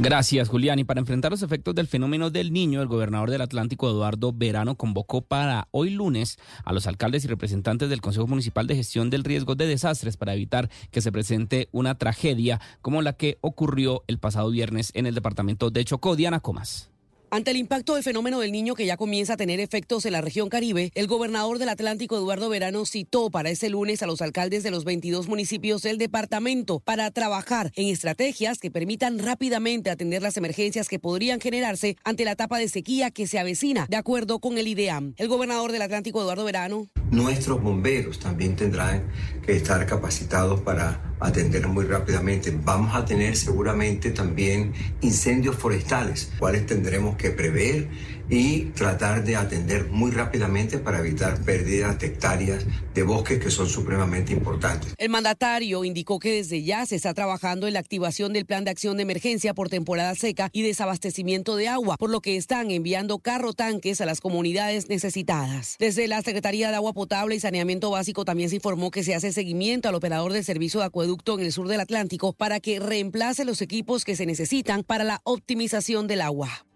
Gracias, 0.00 0.48
Julián. 0.48 0.78
Y 0.78 0.84
para 0.84 1.00
enfrentar 1.00 1.32
los 1.32 1.42
efectos 1.42 1.74
del 1.74 1.88
fenómeno 1.88 2.30
del 2.30 2.52
niño, 2.52 2.80
el 2.80 2.86
gobernador 2.86 3.32
del 3.32 3.40
Atlántico, 3.40 3.90
Eduardo 3.90 4.32
Verano, 4.32 4.76
convocó 4.76 5.22
para 5.22 5.66
hoy 5.72 5.90
lunes 5.90 6.38
a 6.64 6.72
los 6.72 6.86
alcaldes 6.86 7.24
y 7.24 7.28
representantes 7.28 7.90
del 7.90 8.00
Consejo 8.00 8.28
Municipal 8.28 8.68
de 8.68 8.76
Gestión 8.76 9.10
del 9.10 9.24
Riesgo 9.24 9.56
de 9.56 9.66
Desastres 9.66 10.16
para 10.16 10.34
evitar 10.34 10.70
que 10.92 11.00
se 11.00 11.10
presente 11.10 11.68
una 11.72 11.96
tragedia 11.96 12.60
como 12.80 13.02
la 13.02 13.14
que 13.14 13.38
ocurrió 13.40 14.04
el 14.06 14.20
pasado 14.20 14.50
viernes 14.50 14.92
en 14.94 15.06
el 15.06 15.16
departamento 15.16 15.70
de 15.70 15.84
Chocó. 15.84 16.14
Diana 16.14 16.38
Comas. 16.38 16.90
Ante 17.30 17.50
el 17.50 17.58
impacto 17.58 17.94
del 17.94 18.02
fenómeno 18.02 18.40
del 18.40 18.52
niño 18.52 18.74
que 18.74 18.86
ya 18.86 18.96
comienza 18.96 19.34
a 19.34 19.36
tener 19.36 19.60
efectos 19.60 20.06
en 20.06 20.12
la 20.12 20.22
región 20.22 20.48
Caribe, 20.48 20.90
el 20.94 21.06
gobernador 21.06 21.58
del 21.58 21.68
Atlántico, 21.68 22.16
Eduardo 22.16 22.48
Verano, 22.48 22.86
citó 22.86 23.28
para 23.28 23.50
este 23.50 23.68
lunes 23.68 24.02
a 24.02 24.06
los 24.06 24.22
alcaldes 24.22 24.62
de 24.62 24.70
los 24.70 24.84
22 24.84 25.28
municipios 25.28 25.82
del 25.82 25.98
departamento 25.98 26.80
para 26.80 27.10
trabajar 27.10 27.70
en 27.76 27.88
estrategias 27.88 28.58
que 28.58 28.70
permitan 28.70 29.18
rápidamente 29.18 29.90
atender 29.90 30.22
las 30.22 30.38
emergencias 30.38 30.88
que 30.88 30.98
podrían 30.98 31.38
generarse 31.38 31.98
ante 32.02 32.24
la 32.24 32.32
etapa 32.32 32.58
de 32.58 32.68
sequía 32.68 33.10
que 33.10 33.26
se 33.26 33.38
avecina, 33.38 33.86
de 33.90 33.96
acuerdo 33.96 34.38
con 34.38 34.56
el 34.56 34.66
IDEAM. 34.66 35.12
El 35.18 35.28
gobernador 35.28 35.70
del 35.72 35.82
Atlántico, 35.82 36.22
Eduardo 36.22 36.44
Verano, 36.44 36.88
Nuestros 37.10 37.62
bomberos 37.62 38.18
también 38.18 38.54
tendrán 38.54 39.04
que 39.44 39.56
estar 39.56 39.84
capacitados 39.86 40.60
para 40.60 41.14
atender 41.20 41.66
muy 41.66 41.86
rápidamente. 41.86 42.56
Vamos 42.62 42.94
a 42.94 43.04
tener 43.04 43.36
seguramente 43.36 44.10
también 44.10 44.72
incendios 45.00 45.56
forestales, 45.56 46.30
cuales 46.38 46.66
tendremos 46.66 47.16
que 47.16 47.30
prever 47.30 47.88
y 48.30 48.66
tratar 48.66 49.24
de 49.24 49.36
atender 49.36 49.88
muy 49.90 50.10
rápidamente 50.10 50.78
para 50.78 50.98
evitar 50.98 51.42
pérdidas 51.42 51.98
de 51.98 52.06
hectáreas 52.06 52.64
de 52.94 53.02
bosques 53.02 53.38
que 53.38 53.50
son 53.50 53.68
supremamente 53.68 54.32
importantes. 54.32 54.94
El 54.98 55.08
mandatario 55.10 55.84
indicó 55.84 56.18
que 56.18 56.32
desde 56.32 56.62
ya 56.62 56.84
se 56.86 56.96
está 56.96 57.14
trabajando 57.14 57.66
en 57.66 57.74
la 57.74 57.80
activación 57.80 58.32
del 58.32 58.46
plan 58.46 58.64
de 58.64 58.70
acción 58.70 58.96
de 58.96 59.04
emergencia 59.04 59.54
por 59.54 59.68
temporada 59.68 60.14
seca 60.14 60.50
y 60.52 60.62
desabastecimiento 60.62 61.56
de 61.56 61.68
agua, 61.68 61.96
por 61.96 62.10
lo 62.10 62.20
que 62.20 62.36
están 62.36 62.70
enviando 62.70 63.18
carro 63.18 63.52
tanques 63.52 64.00
a 64.00 64.06
las 64.06 64.20
comunidades 64.20 64.88
necesitadas. 64.88 65.76
Desde 65.78 66.08
la 66.08 66.22
Secretaría 66.22 66.70
de 66.70 66.76
Agua 66.76 66.92
Potable 66.92 67.34
y 67.34 67.40
Saneamiento 67.40 67.90
Básico 67.90 68.24
también 68.24 68.50
se 68.50 68.56
informó 68.56 68.90
que 68.90 69.04
se 69.04 69.14
hace 69.14 69.32
seguimiento 69.32 69.88
al 69.88 69.94
operador 69.94 70.32
del 70.32 70.44
servicio 70.44 70.80
de 70.80 70.86
acueducto 70.86 71.38
en 71.38 71.44
el 71.44 71.52
sur 71.52 71.68
del 71.68 71.80
Atlántico 71.80 72.32
para 72.32 72.60
que 72.60 72.80
reemplace 72.80 73.44
los 73.44 73.62
equipos 73.62 74.04
que 74.04 74.16
se 74.16 74.26
necesitan 74.26 74.82
para 74.82 75.04
la 75.04 75.20
optimización 75.24 76.06
del 76.06 76.20
agua. 76.20 76.67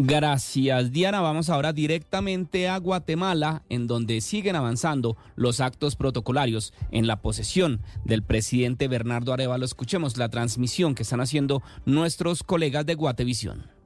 Gracias, 0.00 0.92
Diana. 0.92 1.20
Vamos 1.20 1.50
ahora 1.50 1.72
directamente 1.72 2.68
a 2.68 2.78
Guatemala, 2.78 3.64
en 3.68 3.88
donde 3.88 4.20
siguen 4.20 4.54
avanzando 4.54 5.16
los 5.34 5.58
actos 5.58 5.96
protocolarios 5.96 6.72
en 6.92 7.08
la 7.08 7.20
posesión 7.20 7.80
del 8.04 8.22
presidente 8.22 8.86
Bernardo 8.86 9.32
Arevalo. 9.32 9.64
Escuchemos 9.64 10.16
la 10.16 10.28
transmisión 10.28 10.94
que 10.94 11.02
están 11.02 11.20
haciendo 11.20 11.64
nuestros 11.84 12.44
colegas 12.44 12.86
de 12.86 12.94
Guatevisión. 12.94 13.77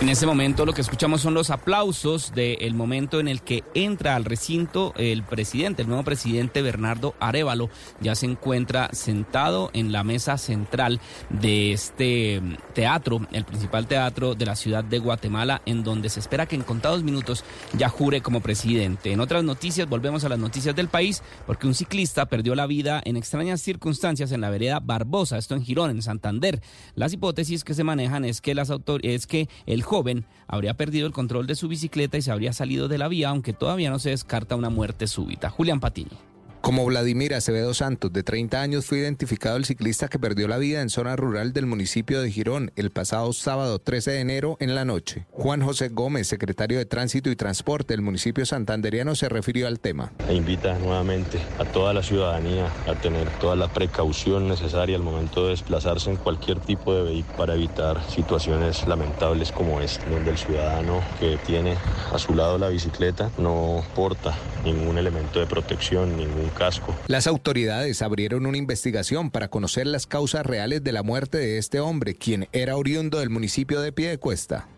En 0.00 0.08
ese 0.08 0.24
momento 0.24 0.64
lo 0.64 0.72
que 0.72 0.80
escuchamos 0.80 1.20
son 1.20 1.34
los 1.34 1.50
aplausos 1.50 2.32
del 2.32 2.72
momento 2.72 3.20
en 3.20 3.28
el 3.28 3.42
que 3.42 3.64
entra 3.74 4.16
al 4.16 4.24
recinto 4.24 4.94
el 4.96 5.22
presidente, 5.22 5.82
el 5.82 5.88
nuevo 5.88 6.04
presidente 6.04 6.62
Bernardo 6.62 7.14
Arevalo. 7.20 7.68
Ya 8.00 8.14
se 8.14 8.24
encuentra 8.24 8.88
sentado 8.94 9.68
en 9.74 9.92
la 9.92 10.02
mesa 10.02 10.38
central 10.38 11.02
de 11.28 11.74
este 11.74 12.40
teatro, 12.72 13.20
el 13.30 13.44
principal 13.44 13.86
teatro 13.86 14.34
de 14.34 14.46
la 14.46 14.56
ciudad 14.56 14.82
de 14.82 15.00
Guatemala, 15.00 15.60
en 15.66 15.84
donde 15.84 16.08
se 16.08 16.20
espera 16.20 16.46
que 16.46 16.56
en 16.56 16.62
contados 16.62 17.02
minutos 17.02 17.44
ya 17.76 17.90
jure 17.90 18.22
como 18.22 18.40
presidente. 18.40 19.12
En 19.12 19.20
otras 19.20 19.44
noticias, 19.44 19.86
volvemos 19.86 20.24
a 20.24 20.30
las 20.30 20.38
noticias 20.38 20.74
del 20.74 20.88
país, 20.88 21.22
porque 21.46 21.66
un 21.66 21.74
ciclista 21.74 22.24
perdió 22.24 22.54
la 22.54 22.66
vida 22.66 23.02
en 23.04 23.18
extrañas 23.18 23.60
circunstancias 23.60 24.32
en 24.32 24.40
la 24.40 24.48
vereda 24.48 24.80
Barbosa, 24.80 25.36
esto 25.36 25.54
en 25.54 25.62
Girón, 25.62 25.90
en 25.90 26.00
Santander. 26.00 26.62
Las 26.94 27.12
hipótesis 27.12 27.64
que 27.64 27.74
se 27.74 27.84
manejan 27.84 28.24
es 28.24 28.40
que 28.40 28.54
las 28.54 28.70
autor 28.70 29.04
es 29.04 29.26
que 29.26 29.46
el 29.66 29.89
joven 29.90 30.24
habría 30.46 30.74
perdido 30.74 31.08
el 31.08 31.12
control 31.12 31.48
de 31.48 31.56
su 31.56 31.66
bicicleta 31.66 32.16
y 32.16 32.22
se 32.22 32.30
habría 32.30 32.52
salido 32.52 32.86
de 32.86 32.96
la 32.96 33.08
vía, 33.08 33.30
aunque 33.30 33.52
todavía 33.52 33.90
no 33.90 33.98
se 33.98 34.10
descarta 34.10 34.54
una 34.54 34.70
muerte 34.70 35.08
súbita. 35.08 35.50
Julián 35.50 35.80
Patiño. 35.80 36.29
Como 36.60 36.84
Vladimir 36.84 37.34
Acevedo 37.34 37.72
Santos, 37.72 38.12
de 38.12 38.22
30 38.22 38.60
años, 38.60 38.84
fue 38.84 38.98
identificado 38.98 39.56
el 39.56 39.64
ciclista 39.64 40.08
que 40.08 40.18
perdió 40.18 40.46
la 40.46 40.58
vida 40.58 40.82
en 40.82 40.90
zona 40.90 41.16
rural 41.16 41.54
del 41.54 41.64
municipio 41.64 42.20
de 42.20 42.30
Girón 42.30 42.70
el 42.76 42.90
pasado 42.90 43.32
sábado 43.32 43.78
13 43.78 44.10
de 44.10 44.20
enero 44.20 44.56
en 44.60 44.74
la 44.74 44.84
noche. 44.84 45.26
Juan 45.30 45.62
José 45.62 45.88
Gómez, 45.88 46.28
secretario 46.28 46.76
de 46.76 46.84
Tránsito 46.84 47.30
y 47.30 47.36
Transporte 47.36 47.94
del 47.94 48.02
municipio 48.02 48.44
santanderiano, 48.44 49.14
se 49.14 49.30
refirió 49.30 49.66
al 49.68 49.80
tema. 49.80 50.12
E 50.28 50.34
invita 50.34 50.78
nuevamente 50.78 51.40
a 51.58 51.64
toda 51.64 51.94
la 51.94 52.02
ciudadanía 52.02 52.70
a 52.86 52.94
tener 52.94 53.30
toda 53.40 53.56
la 53.56 53.72
precaución 53.72 54.46
necesaria 54.46 54.96
al 54.96 55.02
momento 55.02 55.44
de 55.44 55.50
desplazarse 55.52 56.10
en 56.10 56.16
cualquier 56.16 56.60
tipo 56.60 56.94
de 56.94 57.04
vehículo 57.04 57.38
para 57.38 57.54
evitar 57.54 58.06
situaciones 58.10 58.86
lamentables 58.86 59.50
como 59.50 59.80
esta, 59.80 60.04
donde 60.10 60.30
el 60.30 60.38
ciudadano 60.38 61.00
que 61.18 61.38
tiene 61.46 61.74
a 62.12 62.18
su 62.18 62.34
lado 62.34 62.58
la 62.58 62.68
bicicleta 62.68 63.30
no 63.38 63.82
porta 63.94 64.36
ningún 64.62 64.98
elemento 64.98 65.40
de 65.40 65.46
protección, 65.46 66.16
ningún 66.18 66.49
casco. 66.50 66.94
Las 67.08 67.26
autoridades 67.26 68.02
abrieron 68.02 68.46
una 68.46 68.58
investigación 68.58 69.30
para 69.30 69.48
conocer 69.48 69.86
las 69.86 70.06
causas 70.06 70.44
reales 70.46 70.82
de 70.84 70.92
la 70.92 71.02
muerte 71.02 71.38
de 71.38 71.58
este 71.58 71.80
hombre, 71.80 72.14
quien 72.14 72.48
era 72.52 72.76
oriundo 72.76 73.18
del 73.18 73.30
municipio 73.30 73.80
de 73.80 73.92
Piedecuesta. 73.92 74.68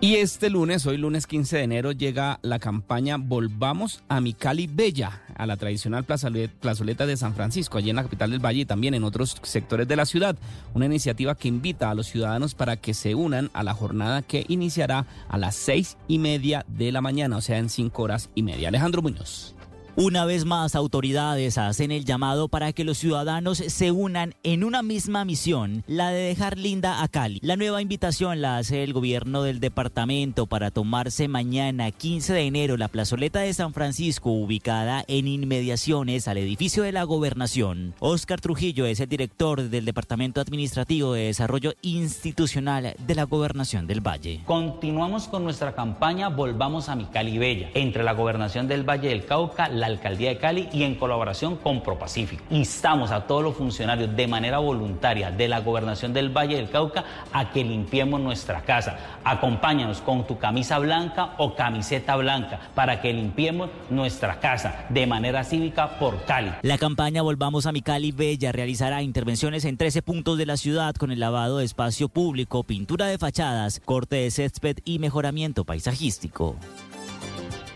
Y 0.00 0.14
este 0.16 0.48
lunes, 0.48 0.86
hoy 0.86 0.96
lunes 0.96 1.26
15 1.26 1.56
de 1.56 1.62
enero, 1.64 1.90
llega 1.90 2.38
la 2.42 2.60
campaña 2.60 3.16
Volvamos 3.18 4.04
a 4.08 4.20
mi 4.20 4.32
Cali 4.32 4.68
Bella, 4.68 5.22
a 5.36 5.44
la 5.44 5.56
tradicional 5.56 6.06
plazole- 6.06 6.48
plazoleta 6.48 7.04
de 7.04 7.16
San 7.16 7.34
Francisco, 7.34 7.78
allí 7.78 7.90
en 7.90 7.96
la 7.96 8.04
capital 8.04 8.30
del 8.30 8.38
Valle 8.38 8.60
y 8.60 8.64
también 8.64 8.94
en 8.94 9.02
otros 9.02 9.36
sectores 9.42 9.88
de 9.88 9.96
la 9.96 10.06
ciudad. 10.06 10.36
Una 10.72 10.86
iniciativa 10.86 11.34
que 11.34 11.48
invita 11.48 11.90
a 11.90 11.94
los 11.96 12.06
ciudadanos 12.06 12.54
para 12.54 12.76
que 12.76 12.94
se 12.94 13.16
unan 13.16 13.50
a 13.54 13.64
la 13.64 13.74
jornada 13.74 14.22
que 14.22 14.44
iniciará 14.46 15.04
a 15.28 15.36
las 15.36 15.56
seis 15.56 15.96
y 16.06 16.20
media 16.20 16.64
de 16.68 16.92
la 16.92 17.00
mañana, 17.00 17.36
o 17.36 17.40
sea, 17.40 17.58
en 17.58 17.68
cinco 17.68 18.04
horas 18.04 18.30
y 18.36 18.44
media. 18.44 18.68
Alejandro 18.68 19.02
Muñoz. 19.02 19.56
Una 20.00 20.24
vez 20.26 20.44
más, 20.44 20.76
autoridades 20.76 21.58
hacen 21.58 21.90
el 21.90 22.04
llamado 22.04 22.46
para 22.46 22.72
que 22.72 22.84
los 22.84 22.98
ciudadanos 22.98 23.58
se 23.58 23.90
unan 23.90 24.32
en 24.44 24.62
una 24.62 24.84
misma 24.84 25.24
misión, 25.24 25.82
la 25.88 26.10
de 26.10 26.20
dejar 26.20 26.56
linda 26.56 27.02
a 27.02 27.08
Cali. 27.08 27.40
La 27.42 27.56
nueva 27.56 27.82
invitación 27.82 28.40
la 28.40 28.58
hace 28.58 28.84
el 28.84 28.92
gobierno 28.92 29.42
del 29.42 29.58
departamento 29.58 30.46
para 30.46 30.70
tomarse 30.70 31.26
mañana, 31.26 31.90
15 31.90 32.32
de 32.32 32.42
enero, 32.42 32.76
la 32.76 32.86
plazoleta 32.86 33.40
de 33.40 33.52
San 33.52 33.74
Francisco, 33.74 34.30
ubicada 34.30 35.04
en 35.08 35.26
inmediaciones 35.26 36.28
al 36.28 36.38
edificio 36.38 36.84
de 36.84 36.92
la 36.92 37.02
gobernación. 37.02 37.92
Oscar 37.98 38.40
Trujillo 38.40 38.86
es 38.86 39.00
el 39.00 39.08
director 39.08 39.62
del 39.62 39.84
Departamento 39.84 40.40
Administrativo 40.40 41.14
de 41.14 41.24
Desarrollo 41.24 41.74
Institucional 41.82 42.94
de 43.04 43.14
la 43.16 43.24
Gobernación 43.24 43.88
del 43.88 44.06
Valle. 44.06 44.42
Continuamos 44.44 45.26
con 45.26 45.42
nuestra 45.42 45.74
campaña 45.74 46.28
Volvamos 46.28 46.88
a 46.88 46.94
mi 46.94 47.06
Cali 47.06 47.36
Bella, 47.36 47.70
entre 47.74 48.04
la 48.04 48.12
Gobernación 48.12 48.68
del 48.68 48.88
Valle 48.88 49.08
del 49.08 49.26
Cauca, 49.26 49.68
la 49.68 49.87
Alcaldía 49.88 50.30
de 50.30 50.38
Cali 50.38 50.68
y 50.72 50.84
en 50.84 50.94
colaboración 50.94 51.56
con 51.56 51.82
ProPacífico. 51.82 52.44
Instamos 52.50 53.10
a 53.10 53.26
todos 53.26 53.42
los 53.42 53.56
funcionarios 53.56 54.14
de 54.14 54.26
manera 54.26 54.58
voluntaria 54.58 55.30
de 55.30 55.48
la 55.48 55.60
Gobernación 55.60 56.12
del 56.12 56.30
Valle 56.30 56.56
del 56.56 56.70
Cauca 56.70 57.04
a 57.32 57.50
que 57.50 57.64
limpiemos 57.64 58.20
nuestra 58.20 58.62
casa. 58.62 58.98
Acompáñanos 59.24 60.00
con 60.00 60.26
tu 60.26 60.38
camisa 60.38 60.78
blanca 60.78 61.34
o 61.38 61.54
camiseta 61.54 62.16
blanca 62.16 62.60
para 62.74 63.00
que 63.00 63.12
limpiemos 63.12 63.70
nuestra 63.90 64.40
casa 64.40 64.86
de 64.88 65.06
manera 65.06 65.44
cívica 65.44 65.98
por 65.98 66.24
Cali. 66.24 66.52
La 66.62 66.78
campaña 66.78 67.22
Volvamos 67.22 67.66
a 67.66 67.72
mi 67.72 67.82
Cali 67.82 68.12
Bella 68.12 68.52
realizará 68.52 69.02
intervenciones 69.02 69.64
en 69.64 69.76
13 69.76 70.02
puntos 70.02 70.38
de 70.38 70.46
la 70.46 70.56
ciudad 70.56 70.94
con 70.94 71.10
el 71.10 71.20
lavado 71.20 71.58
de 71.58 71.64
espacio 71.64 72.08
público, 72.08 72.64
pintura 72.64 73.06
de 73.06 73.18
fachadas, 73.18 73.80
corte 73.84 74.16
de 74.16 74.30
césped 74.30 74.78
y 74.84 74.98
mejoramiento 74.98 75.64
paisajístico. 75.64 76.56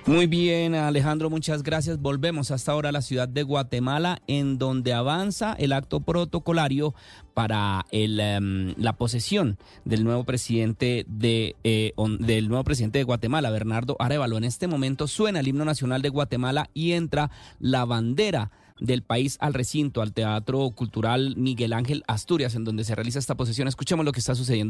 Muy 0.05 0.27
bien, 0.27 0.75
Alejandro, 0.75 1.31
muchas 1.31 1.63
gracias. 1.63 2.01
Volvemos 2.01 2.51
hasta 2.51 2.73
ahora 2.73 2.89
a 2.89 2.93
la 2.93 3.03
ciudad 3.03 3.29
de 3.29 3.45
Guatemala, 3.45 4.21
en 4.27 4.59
donde 4.59 4.93
avanza 4.93 5.55
el 5.57 5.73
acto 5.73 6.01
protocolario 6.01 6.93
para 7.35 7.87
el, 7.93 8.19
em, 8.19 8.75
la 8.79 8.95
posesión 8.95 9.59
del 9.85 10.03
nuevo 10.03 10.25
presidente 10.25 11.07
de 11.09 11.55
eh, 11.63 11.93
del 12.19 12.49
nuevo 12.49 12.65
presidente 12.65 12.99
de 12.99 13.05
Guatemala, 13.05 13.51
Bernardo 13.51 13.97
Arevalo. 14.01 14.37
En 14.39 14.45
este 14.45 14.67
momento 14.67 15.07
suena 15.07 15.39
el 15.39 15.47
himno 15.47 15.65
nacional 15.65 16.03
de 16.03 16.09
Guatemala 16.09 16.69
y 16.75 16.93
entra 16.93 17.31
la 17.61 17.85
bandera 17.85 18.51
del 18.81 19.03
país 19.03 19.37
al 19.41 19.55
recinto, 19.55 20.03
al 20.03 20.13
Teatro 20.13 20.69
Cultural 20.71 21.37
Miguel 21.37 21.73
Ángel 21.73 22.03
Asturias, 22.09 22.55
en 22.55 22.65
donde 22.65 22.85
se 22.85 22.95
realiza 22.95 23.19
esta 23.19 23.37
posesión. 23.37 23.69
Escuchemos 23.69 24.05
lo 24.05 24.13
que 24.13 24.21
está 24.21 24.35
sucediendo. 24.35 24.63
en 24.63 24.69